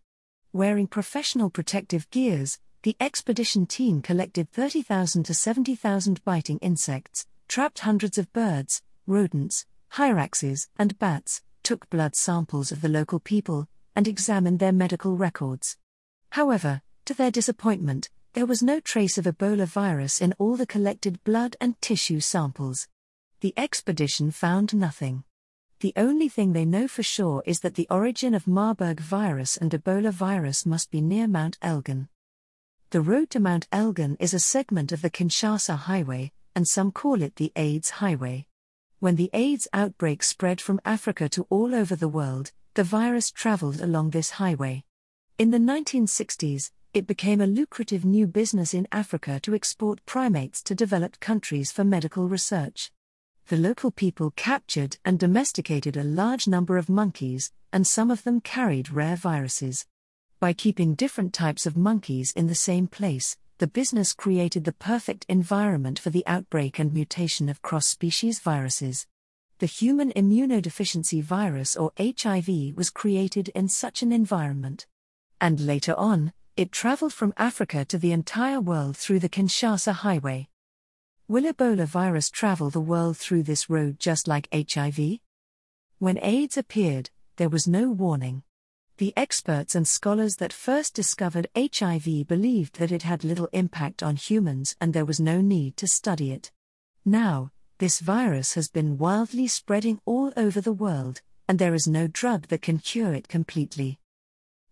Wearing 0.53 0.85
professional 0.85 1.49
protective 1.49 2.07
gears, 2.11 2.59
the 2.83 2.95
expedition 2.99 3.65
team 3.65 4.03
collected 4.03 4.51
30,000 4.51 5.23
to 5.23 5.33
70,000 5.33 6.23
biting 6.23 6.59
insects, 6.59 7.25
trapped 7.47 7.79
hundreds 7.79 8.19
of 8.19 8.31
birds, 8.33 8.83
rodents, 9.07 9.65
hyraxes, 9.93 10.67
and 10.77 10.99
bats, 10.99 11.41
took 11.63 11.89
blood 11.89 12.15
samples 12.15 12.71
of 12.71 12.81
the 12.81 12.89
local 12.89 13.19
people, 13.19 13.67
and 13.95 14.07
examined 14.07 14.59
their 14.59 14.71
medical 14.71 15.17
records. 15.17 15.75
However, 16.29 16.83
to 17.05 17.15
their 17.15 17.31
disappointment, 17.31 18.11
there 18.33 18.45
was 18.45 18.63
no 18.63 18.79
trace 18.79 19.17
of 19.17 19.25
Ebola 19.25 19.65
virus 19.65 20.21
in 20.21 20.33
all 20.39 20.55
the 20.55 20.65
collected 20.65 21.23
blood 21.23 21.55
and 21.59 21.79
tissue 21.81 22.19
samples 22.19 22.87
the 23.41 23.53
expedition 23.57 24.29
found 24.29 24.73
nothing. 24.75 25.23
The 25.79 25.93
only 25.97 26.29
thing 26.29 26.53
they 26.53 26.63
know 26.63 26.87
for 26.87 27.01
sure 27.01 27.41
is 27.47 27.61
that 27.61 27.73
the 27.73 27.87
origin 27.89 28.35
of 28.35 28.47
Marburg 28.47 28.99
virus 28.99 29.57
and 29.57 29.71
Ebola 29.71 30.11
virus 30.11 30.63
must 30.63 30.91
be 30.91 31.01
near 31.01 31.27
Mount 31.27 31.57
Elgon. 31.59 32.07
The 32.91 33.01
road 33.01 33.31
to 33.31 33.39
Mount 33.39 33.67
Elgon 33.71 34.15
is 34.19 34.35
a 34.35 34.39
segment 34.39 34.91
of 34.91 35.01
the 35.01 35.09
Kinshasa 35.09 35.75
Highway, 35.75 36.31
and 36.55 36.67
some 36.67 36.91
call 36.91 37.23
it 37.23 37.37
the 37.37 37.51
AIDS 37.55 37.89
Highway. 37.89 38.45
When 38.99 39.15
the 39.15 39.31
AIDS 39.33 39.67
outbreak 39.73 40.21
spread 40.21 40.61
from 40.61 40.79
Africa 40.85 41.27
to 41.29 41.47
all 41.49 41.73
over 41.73 41.95
the 41.95 42.07
world, 42.07 42.51
the 42.75 42.83
virus 42.83 43.31
traveled 43.31 43.81
along 43.81 44.11
this 44.11 44.31
highway. 44.31 44.83
In 45.39 45.49
the 45.49 45.57
1960s, 45.57 46.69
it 46.93 47.07
became 47.07 47.39
a 47.39 47.47
lucrative 47.47 48.03
new 48.03 48.27
business 48.27 48.73
in 48.73 48.85
Africa 48.91 49.39
to 49.41 49.55
export 49.55 50.05
primates 50.05 50.61
to 50.63 50.75
developed 50.75 51.21
countries 51.21 51.71
for 51.71 51.85
medical 51.85 52.27
research. 52.27 52.91
The 53.47 53.55
local 53.55 53.91
people 53.91 54.31
captured 54.31 54.97
and 55.05 55.17
domesticated 55.17 55.95
a 55.95 56.03
large 56.03 56.47
number 56.47 56.77
of 56.77 56.89
monkeys, 56.89 57.53
and 57.71 57.87
some 57.87 58.11
of 58.11 58.23
them 58.23 58.41
carried 58.41 58.91
rare 58.91 59.15
viruses. 59.15 59.85
By 60.41 60.51
keeping 60.51 60.95
different 60.95 61.33
types 61.33 61.65
of 61.65 61.77
monkeys 61.77 62.33
in 62.33 62.47
the 62.47 62.55
same 62.55 62.87
place, 62.87 63.37
the 63.59 63.67
business 63.67 64.11
created 64.11 64.65
the 64.65 64.73
perfect 64.73 65.25
environment 65.29 65.97
for 65.97 66.09
the 66.09 66.25
outbreak 66.27 66.77
and 66.77 66.93
mutation 66.93 67.47
of 67.47 67.61
cross 67.61 67.87
species 67.87 68.39
viruses. 68.39 69.07
The 69.59 69.65
human 69.65 70.11
immunodeficiency 70.11 71.23
virus, 71.23 71.77
or 71.77 71.91
HIV, 71.97 72.75
was 72.75 72.89
created 72.89 73.49
in 73.49 73.69
such 73.69 74.01
an 74.01 74.11
environment. 74.11 74.87
And 75.39 75.59
later 75.59 75.93
on, 75.97 76.33
it 76.57 76.71
traveled 76.71 77.13
from 77.13 77.33
Africa 77.37 77.85
to 77.85 77.97
the 77.97 78.11
entire 78.11 78.59
world 78.59 78.97
through 78.97 79.19
the 79.19 79.29
Kinshasa 79.29 79.93
Highway. 79.93 80.49
Will 81.27 81.51
Ebola 81.51 81.85
virus 81.85 82.29
travel 82.29 82.69
the 82.69 82.81
world 82.81 83.17
through 83.17 83.43
this 83.43 83.69
road 83.69 83.99
just 83.99 84.27
like 84.27 84.49
HIV? 84.53 85.19
When 85.99 86.19
AIDS 86.21 86.57
appeared, 86.57 87.09
there 87.37 87.49
was 87.49 87.67
no 87.67 87.89
warning. 87.89 88.43
The 88.97 89.13
experts 89.15 89.73
and 89.73 89.87
scholars 89.87 90.35
that 90.35 90.51
first 90.51 90.93
discovered 90.93 91.47
HIV 91.55 92.27
believed 92.27 92.79
that 92.79 92.91
it 92.91 93.03
had 93.03 93.23
little 93.23 93.49
impact 93.53 94.03
on 94.03 94.15
humans 94.15 94.75
and 94.81 94.93
there 94.93 95.05
was 95.05 95.19
no 95.19 95.41
need 95.41 95.77
to 95.77 95.87
study 95.87 96.31
it. 96.31 96.51
Now, 97.05 97.51
this 97.79 97.99
virus 97.99 98.53
has 98.53 98.67
been 98.67 98.97
wildly 98.97 99.47
spreading 99.47 100.01
all 100.05 100.31
over 100.37 100.61
the 100.61 100.71
world, 100.73 101.21
and 101.47 101.57
there 101.57 101.73
is 101.73 101.87
no 101.87 102.07
drug 102.07 102.47
that 102.49 102.61
can 102.61 102.77
cure 102.77 103.13
it 103.13 103.27
completely. 103.27 103.99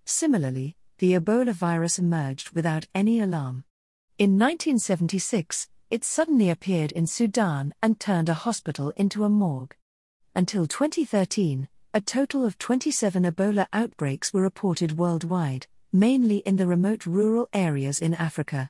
Similarly, 0.06 0.76
the 1.00 1.14
Ebola 1.14 1.54
virus 1.54 1.98
emerged 1.98 2.52
without 2.52 2.86
any 2.94 3.20
alarm. 3.20 3.64
In 4.18 4.38
1976, 4.38 5.68
it 5.90 6.04
suddenly 6.04 6.50
appeared 6.50 6.92
in 6.92 7.08
Sudan 7.08 7.74
and 7.82 8.00
turned 8.00 8.30
a 8.30 8.34
hospital 8.34 8.92
into 8.98 9.24
a 9.24 9.30
morgue. 9.30 9.76
Until 10.36 10.68
2013, 10.68 11.70
a 11.94 12.02
total 12.02 12.46
of 12.46 12.58
27 12.58 13.24
Ebola 13.24 13.66
outbreaks 13.74 14.34
were 14.34 14.42
reported 14.42 14.98
worldwide, 14.98 15.68
mainly 15.92 16.38
in 16.40 16.58
the 16.58 16.68
remote 16.68 17.06
rural 17.06 17.48
areas 17.54 18.00
in 18.00 18.14
Africa. 18.14 18.70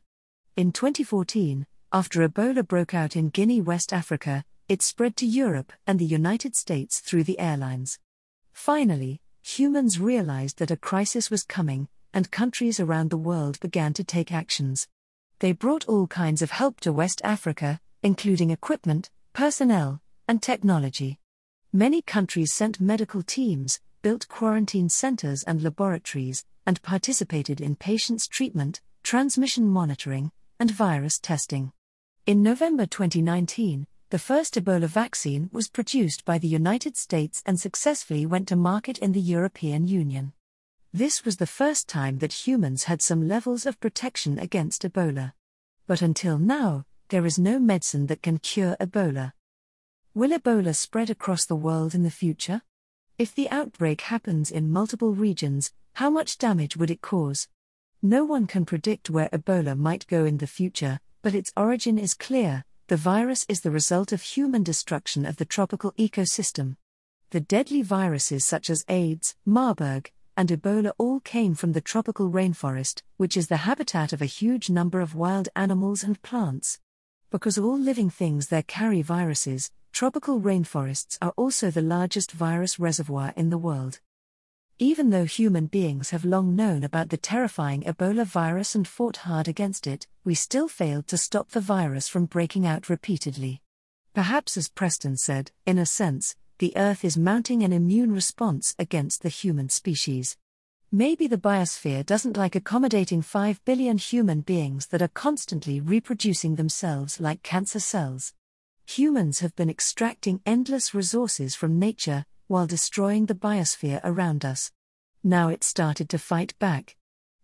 In 0.55 0.71
2014, 0.71 1.65
after 1.91 2.27
Ebola 2.27 2.65
broke 2.65 2.93
out 2.93 3.15
in 3.15 3.29
Guinea, 3.29 3.59
West 3.59 3.91
Africa, 3.91 4.45
it 4.67 4.83
spread 4.83 5.17
to 5.17 5.25
Europe 5.25 5.73
and 5.87 5.97
the 5.97 6.05
United 6.05 6.55
States 6.55 6.99
through 6.99 7.23
the 7.23 7.39
airlines. 7.39 7.97
Finally, 8.53 9.19
humans 9.41 9.99
realized 9.99 10.59
that 10.59 10.69
a 10.69 10.77
crisis 10.77 11.31
was 11.31 11.43
coming, 11.43 11.87
and 12.13 12.31
countries 12.31 12.79
around 12.79 13.09
the 13.09 13.17
world 13.17 13.59
began 13.59 13.93
to 13.93 14.03
take 14.03 14.31
actions. 14.31 14.87
They 15.39 15.51
brought 15.51 15.85
all 15.87 16.07
kinds 16.07 16.41
of 16.41 16.51
help 16.51 16.79
to 16.81 16.91
West 16.91 17.21
Africa, 17.23 17.79
including 18.03 18.49
equipment, 18.49 19.09
personnel, 19.33 20.01
and 20.27 20.41
technology. 20.41 21.19
Many 21.71 22.01
countries 22.01 22.53
sent 22.53 22.81
medical 22.81 23.21
teams, 23.21 23.79
built 24.01 24.27
quarantine 24.27 24.89
centers 24.89 25.43
and 25.43 25.61
laboratories, 25.61 26.45
and 26.65 26.81
participated 26.81 27.61
in 27.61 27.75
patients' 27.75 28.27
treatment, 28.27 28.81
transmission 29.03 29.67
monitoring, 29.67 30.31
and 30.59 30.71
virus 30.71 31.19
testing. 31.19 31.71
In 32.25 32.43
November 32.43 32.85
2019, 32.85 33.87
the 34.09 34.19
first 34.19 34.55
Ebola 34.55 34.87
vaccine 34.87 35.49
was 35.53 35.69
produced 35.69 36.25
by 36.25 36.37
the 36.37 36.47
United 36.47 36.97
States 36.97 37.43
and 37.45 37.59
successfully 37.59 38.25
went 38.25 38.47
to 38.47 38.55
market 38.55 38.97
in 38.97 39.11
the 39.11 39.21
European 39.21 39.87
Union. 39.87 40.33
This 40.93 41.23
was 41.23 41.37
the 41.37 41.45
first 41.45 41.87
time 41.87 42.17
that 42.17 42.47
humans 42.47 42.85
had 42.85 42.99
some 42.99 43.27
levels 43.27 43.67
of 43.67 43.79
protection 43.79 44.39
against 44.39 44.81
Ebola. 44.81 45.33
But 45.85 46.01
until 46.01 46.39
now, 46.39 46.85
there 47.09 47.27
is 47.27 47.37
no 47.37 47.59
medicine 47.59 48.07
that 48.07 48.23
can 48.23 48.39
cure 48.39 48.75
Ebola. 48.79 49.33
Will 50.15 50.31
Ebola 50.31 50.75
spread 50.75 51.11
across 51.11 51.45
the 51.45 51.55
world 51.55 51.93
in 51.93 52.01
the 52.01 52.09
future? 52.09 52.63
If 53.19 53.35
the 53.35 53.51
outbreak 53.51 54.01
happens 54.01 54.49
in 54.49 54.71
multiple 54.71 55.13
regions, 55.13 55.71
how 55.93 56.09
much 56.09 56.39
damage 56.39 56.75
would 56.75 56.89
it 56.89 57.01
cause? 57.01 57.47
No 58.01 58.25
one 58.25 58.47
can 58.47 58.65
predict 58.65 59.11
where 59.11 59.29
Ebola 59.29 59.77
might 59.77 60.07
go 60.07 60.25
in 60.25 60.37
the 60.37 60.47
future, 60.47 60.99
but 61.21 61.35
its 61.35 61.51
origin 61.55 61.99
is 61.99 62.15
clear 62.15 62.65
the 62.87 62.97
virus 62.97 63.45
is 63.47 63.61
the 63.61 63.69
result 63.69 64.11
of 64.11 64.23
human 64.23 64.63
destruction 64.63 65.23
of 65.23 65.37
the 65.37 65.45
tropical 65.45 65.91
ecosystem. 65.99 66.77
The 67.29 67.39
deadly 67.39 67.83
viruses 67.83 68.43
such 68.43 68.71
as 68.71 68.83
AIDS, 68.89 69.35
Marburg, 69.45 70.11
and 70.39 70.47
Ebola 70.47 70.93
all 70.97 71.19
came 71.19 71.53
from 71.53 71.73
the 71.73 71.81
tropical 71.81 72.29
rainforest, 72.29 73.01
which 73.17 73.35
is 73.35 73.49
the 73.49 73.67
habitat 73.67 74.13
of 74.13 74.21
a 74.21 74.25
huge 74.25 74.69
number 74.69 75.01
of 75.01 75.13
wild 75.13 75.49
animals 75.53 76.01
and 76.01 76.21
plants. 76.21 76.79
Because 77.29 77.57
all 77.57 77.77
living 77.77 78.09
things 78.09 78.47
there 78.47 78.63
carry 78.63 79.01
viruses, 79.01 79.69
tropical 79.91 80.39
rainforests 80.39 81.17
are 81.21 81.33
also 81.35 81.69
the 81.69 81.81
largest 81.81 82.31
virus 82.31 82.79
reservoir 82.79 83.33
in 83.35 83.49
the 83.49 83.57
world. 83.57 83.99
Even 84.77 85.09
though 85.09 85.25
human 85.25 85.65
beings 85.65 86.11
have 86.11 86.23
long 86.23 86.55
known 86.55 86.85
about 86.85 87.09
the 87.09 87.17
terrifying 87.17 87.81
Ebola 87.81 88.23
virus 88.23 88.75
and 88.75 88.87
fought 88.87 89.17
hard 89.17 89.49
against 89.49 89.87
it, 89.87 90.07
we 90.23 90.35
still 90.35 90.69
failed 90.69 91.05
to 91.07 91.17
stop 91.17 91.49
the 91.49 91.59
virus 91.59 92.07
from 92.07 92.27
breaking 92.27 92.65
out 92.65 92.87
repeatedly. 92.87 93.61
Perhaps, 94.13 94.55
as 94.55 94.69
Preston 94.69 95.17
said, 95.17 95.51
in 95.65 95.77
a 95.77 95.85
sense, 95.85 96.37
the 96.59 96.71
Earth 96.77 97.03
is 97.03 97.17
mounting 97.17 97.63
an 97.63 97.73
immune 97.73 98.13
response 98.13 98.75
against 98.79 99.21
the 99.21 99.29
human 99.29 99.67
species. 99.69 100.37
Maybe 100.91 101.27
the 101.27 101.37
biosphere 101.37 102.05
doesn't 102.05 102.37
like 102.37 102.55
accommodating 102.55 103.21
5 103.21 103.65
billion 103.65 103.97
human 103.97 104.41
beings 104.41 104.87
that 104.87 105.01
are 105.01 105.09
constantly 105.09 105.81
reproducing 105.81 106.55
themselves 106.55 107.19
like 107.19 107.43
cancer 107.43 107.79
cells 107.79 108.33
humans 108.89 109.39
have 109.39 109.55
been 109.55 109.69
extracting 109.69 110.41
endless 110.47 110.95
resources 110.95 111.53
from 111.53 111.77
nature 111.77 112.25
while 112.47 112.65
destroying 112.65 113.27
the 113.27 113.35
biosphere 113.35 114.01
around 114.03 114.43
us. 114.43 114.71
Now 115.23 115.49
it 115.49 115.63
started 115.63 116.09
to 116.09 116.17
fight 116.17 116.57
back. 116.57 116.95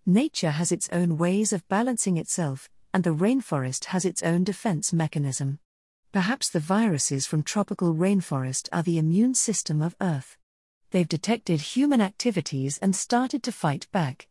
Nature 0.08 0.49
has 0.49 0.71
its 0.71 0.89
own 0.91 1.19
ways 1.19 1.54
of 1.54 1.67
balancing 1.67 2.17
itself, 2.17 2.67
and 2.95 3.04
the 3.04 3.13
rainforest 3.13 3.86
has 3.86 4.06
its 4.06 4.23
own 4.23 4.43
defense 4.43 4.91
mechanism. 4.91 5.60
Perhaps 6.15 6.47
the 6.47 6.62
viruses 6.62 7.25
from 7.25 7.43
tropical 7.43 7.93
rainforest 7.93 8.69
are 8.71 8.82
the 8.82 8.97
immune 8.97 9.34
system 9.34 9.82
of 9.82 9.97
Earth. 9.99 10.38
They've 10.91 11.10
detected 11.10 11.60
human 11.60 11.99
activities 11.99 12.78
and 12.78 12.95
started 12.95 13.43
to 13.43 13.51
fight 13.51 13.88
back. 13.91 14.30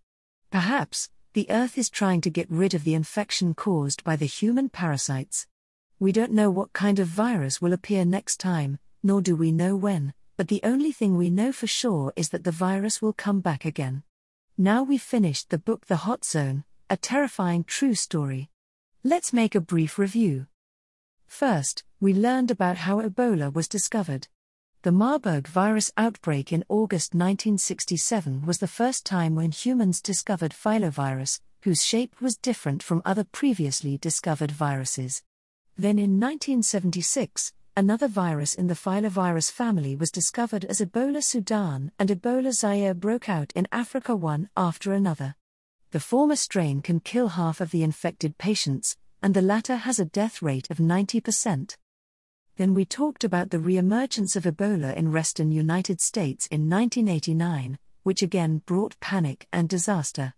Perhaps, 0.51 1.11
the 1.35 1.47
Earth 1.51 1.77
is 1.77 1.91
trying 1.91 2.23
to 2.23 2.31
get 2.31 2.51
rid 2.51 2.73
of 2.73 2.85
the 2.85 2.95
infection 2.95 3.53
caused 3.53 4.03
by 4.03 4.17
the 4.17 4.25
human 4.25 4.71
parasites. 4.71 5.47
We 5.99 6.11
don't 6.11 6.33
know 6.33 6.51
what 6.51 6.73
kind 6.73 6.99
of 6.99 7.07
virus 7.07 7.61
will 7.61 7.75
appear 7.75 8.07
next 8.07 8.41
time, 8.41 8.79
nor 9.03 9.21
do 9.21 9.37
we 9.37 9.53
know 9.53 9.77
when, 9.77 10.15
but 10.39 10.49
the 10.49 10.63
only 10.65 10.91
thing 10.91 11.19
we 11.19 11.29
know 11.29 11.53
for 11.53 11.67
sure 11.67 12.15
is 12.17 12.31
that 12.31 12.45
the 12.45 12.51
virus 12.51 13.03
will 13.03 13.13
come 13.13 13.41
back 13.41 13.67
again. 13.67 14.05
Now 14.57 14.83
we've 14.83 15.03
finished 15.03 15.51
the 15.51 15.59
book 15.59 15.85
The 15.85 15.97
Hot 15.97 16.25
Zone, 16.25 16.65
a 16.89 16.97
terrifying 16.97 17.63
true 17.63 17.95
story. 17.95 18.49
Let's 19.03 19.35
make 19.35 19.55
a 19.55 19.61
brief 19.61 19.99
review. 19.99 20.47
First, 21.35 21.83
we 21.99 22.15
learned 22.15 22.53
about 22.53 22.77
how 22.77 23.01
Ebola 23.01 23.53
was 23.53 23.67
discovered. 23.67 24.29
The 24.83 24.93
Marburg 24.93 25.49
virus 25.49 25.91
outbreak 25.97 26.53
in 26.53 26.65
August 26.69 27.13
1967 27.13 28.47
was 28.47 28.59
the 28.59 28.69
first 28.69 29.05
time 29.05 29.35
when 29.35 29.51
humans 29.51 30.01
discovered 30.01 30.53
filovirus, 30.53 31.41
whose 31.63 31.85
shape 31.85 32.21
was 32.21 32.37
different 32.37 32.85
from 32.85 33.03
other 33.05 33.25
previously 33.25 33.99
discovered 33.99 34.53
viruses. 34.53 35.25
Then 35.77 35.99
in 35.99 36.21
1976, 36.21 37.53
another 37.77 38.07
virus 38.07 38.55
in 38.55 38.69
the 38.69 38.75
filovirus 38.75 39.51
family 39.51 39.97
was 39.97 40.13
discovered 40.13 40.65
as 40.65 40.81
Ebola 40.81 41.21
Sudan, 41.21 41.91
and 41.99 42.11
Ebola 42.11 42.53
Zaire 42.53 42.95
broke 42.95 43.29
out 43.29 43.53
in 43.57 43.67
Africa 43.73 44.15
one 44.15 44.51
after 44.57 44.93
another. 44.93 45.35
The 45.91 45.99
former 45.99 46.37
strain 46.37 46.81
can 46.81 47.01
kill 47.01 47.31
half 47.31 47.61
of 47.61 47.73
the 47.73 47.83
infected 47.83 48.39
patients, 48.39 48.97
and 49.25 49.33
the 49.33 49.41
latter 49.41 49.77
has 49.77 49.99
a 49.99 50.05
death 50.05 50.43
rate 50.43 50.71
of 50.71 50.77
90%. 50.77 51.79
Then 52.59 52.75
we 52.75 52.85
talked 52.85 53.25
about 53.25 53.49
the 53.49 53.57
reemergence 53.57 54.37
of 54.37 54.45
Ebola 54.45 54.95
in 54.95 55.13
western 55.13 55.51
United 55.51 56.03
States 56.03 56.47
in 56.49 56.69
1989, 56.69 57.79
which 58.03 58.21
again 58.21 58.61
brought 58.67 59.01
panic 59.01 59.49
and 59.51 59.67
disaster. 59.67 60.35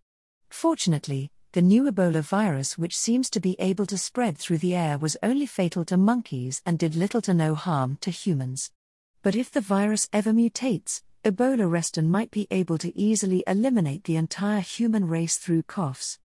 Fortunately, 0.50 1.32
the 1.50 1.62
new 1.62 1.90
Ebola 1.90 2.22
virus, 2.22 2.78
which 2.78 2.96
seems 2.96 3.28
to 3.30 3.40
be 3.40 3.56
able 3.58 3.86
to 3.86 3.98
spread 3.98 4.38
through 4.38 4.58
the 4.58 4.76
air, 4.76 4.98
was 4.98 5.16
only 5.20 5.46
fatal 5.46 5.84
to 5.86 5.96
monkeys 5.96 6.62
and 6.64 6.78
did 6.78 6.94
little 6.94 7.22
to 7.22 7.34
no 7.34 7.56
harm 7.56 7.98
to 8.02 8.12
humans. 8.12 8.70
But 9.20 9.34
if 9.34 9.50
the 9.50 9.60
virus 9.60 10.08
ever 10.12 10.32
mutates, 10.32 11.02
Ebola 11.24 11.68
Reston 11.68 12.08
might 12.08 12.30
be 12.30 12.46
able 12.52 12.78
to 12.78 12.96
easily 12.96 13.42
eliminate 13.48 14.04
the 14.04 14.14
entire 14.14 14.60
human 14.60 15.08
race 15.08 15.38
through 15.38 15.64
coughs. 15.64 16.20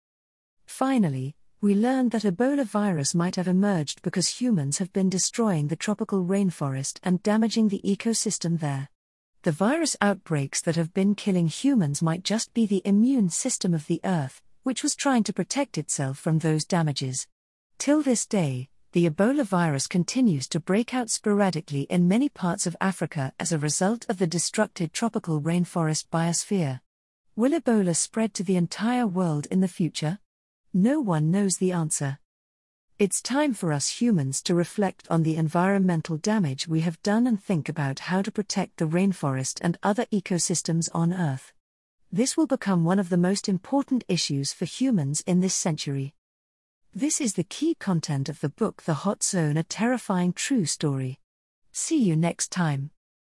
Finally, 0.64 1.36
we 1.60 1.74
learned 1.74 2.10
that 2.10 2.22
Ebola 2.22 2.64
virus 2.64 3.14
might 3.14 3.36
have 3.36 3.48
emerged 3.48 4.02
because 4.02 4.40
humans 4.40 4.78
have 4.78 4.92
been 4.92 5.08
destroying 5.08 5.68
the 5.68 5.76
tropical 5.76 6.22
rainforest 6.22 6.98
and 7.02 7.22
damaging 7.22 7.68
the 7.68 7.80
ecosystem 7.82 8.60
there. 8.60 8.88
The 9.42 9.52
virus 9.52 9.96
outbreaks 10.02 10.60
that 10.62 10.76
have 10.76 10.92
been 10.92 11.14
killing 11.14 11.48
humans 11.48 12.02
might 12.02 12.24
just 12.24 12.52
be 12.52 12.66
the 12.66 12.82
immune 12.84 13.30
system 13.30 13.72
of 13.72 13.86
the 13.86 14.00
Earth, 14.04 14.42
which 14.64 14.82
was 14.82 14.94
trying 14.94 15.22
to 15.24 15.32
protect 15.32 15.78
itself 15.78 16.18
from 16.18 16.40
those 16.40 16.64
damages. 16.64 17.26
Till 17.78 18.02
this 18.02 18.26
day, 18.26 18.68
the 18.92 19.08
Ebola 19.08 19.44
virus 19.44 19.86
continues 19.86 20.48
to 20.48 20.60
break 20.60 20.92
out 20.92 21.10
sporadically 21.10 21.82
in 21.82 22.08
many 22.08 22.28
parts 22.28 22.66
of 22.66 22.76
Africa 22.80 23.32
as 23.40 23.52
a 23.52 23.58
result 23.58 24.04
of 24.08 24.18
the 24.18 24.26
destructed 24.26 24.92
tropical 24.92 25.40
rainforest 25.40 26.08
biosphere. 26.08 26.80
Will 27.34 27.52
Ebola 27.52 27.94
spread 27.94 28.34
to 28.34 28.42
the 28.42 28.56
entire 28.56 29.06
world 29.06 29.46
in 29.50 29.60
the 29.60 29.68
future? 29.68 30.18
No 30.78 31.00
one 31.00 31.30
knows 31.30 31.56
the 31.56 31.72
answer. 31.72 32.18
It's 32.98 33.22
time 33.22 33.54
for 33.54 33.72
us 33.72 34.02
humans 34.02 34.42
to 34.42 34.54
reflect 34.54 35.06
on 35.08 35.22
the 35.22 35.36
environmental 35.36 36.18
damage 36.18 36.68
we 36.68 36.82
have 36.82 37.02
done 37.02 37.26
and 37.26 37.42
think 37.42 37.70
about 37.70 38.00
how 38.00 38.20
to 38.20 38.30
protect 38.30 38.76
the 38.76 38.84
rainforest 38.84 39.58
and 39.62 39.78
other 39.82 40.04
ecosystems 40.12 40.90
on 40.92 41.14
Earth. 41.14 41.54
This 42.12 42.36
will 42.36 42.46
become 42.46 42.84
one 42.84 42.98
of 42.98 43.08
the 43.08 43.16
most 43.16 43.48
important 43.48 44.04
issues 44.06 44.52
for 44.52 44.66
humans 44.66 45.22
in 45.26 45.40
this 45.40 45.54
century. 45.54 46.12
This 46.94 47.22
is 47.22 47.32
the 47.32 47.44
key 47.44 47.74
content 47.76 48.28
of 48.28 48.40
the 48.40 48.50
book 48.50 48.82
The 48.82 49.00
Hot 49.06 49.22
Zone 49.22 49.56
A 49.56 49.62
Terrifying 49.62 50.34
True 50.34 50.66
Story. 50.66 51.20
See 51.72 52.02
you 52.02 52.16
next 52.16 52.52
time. 52.52 52.90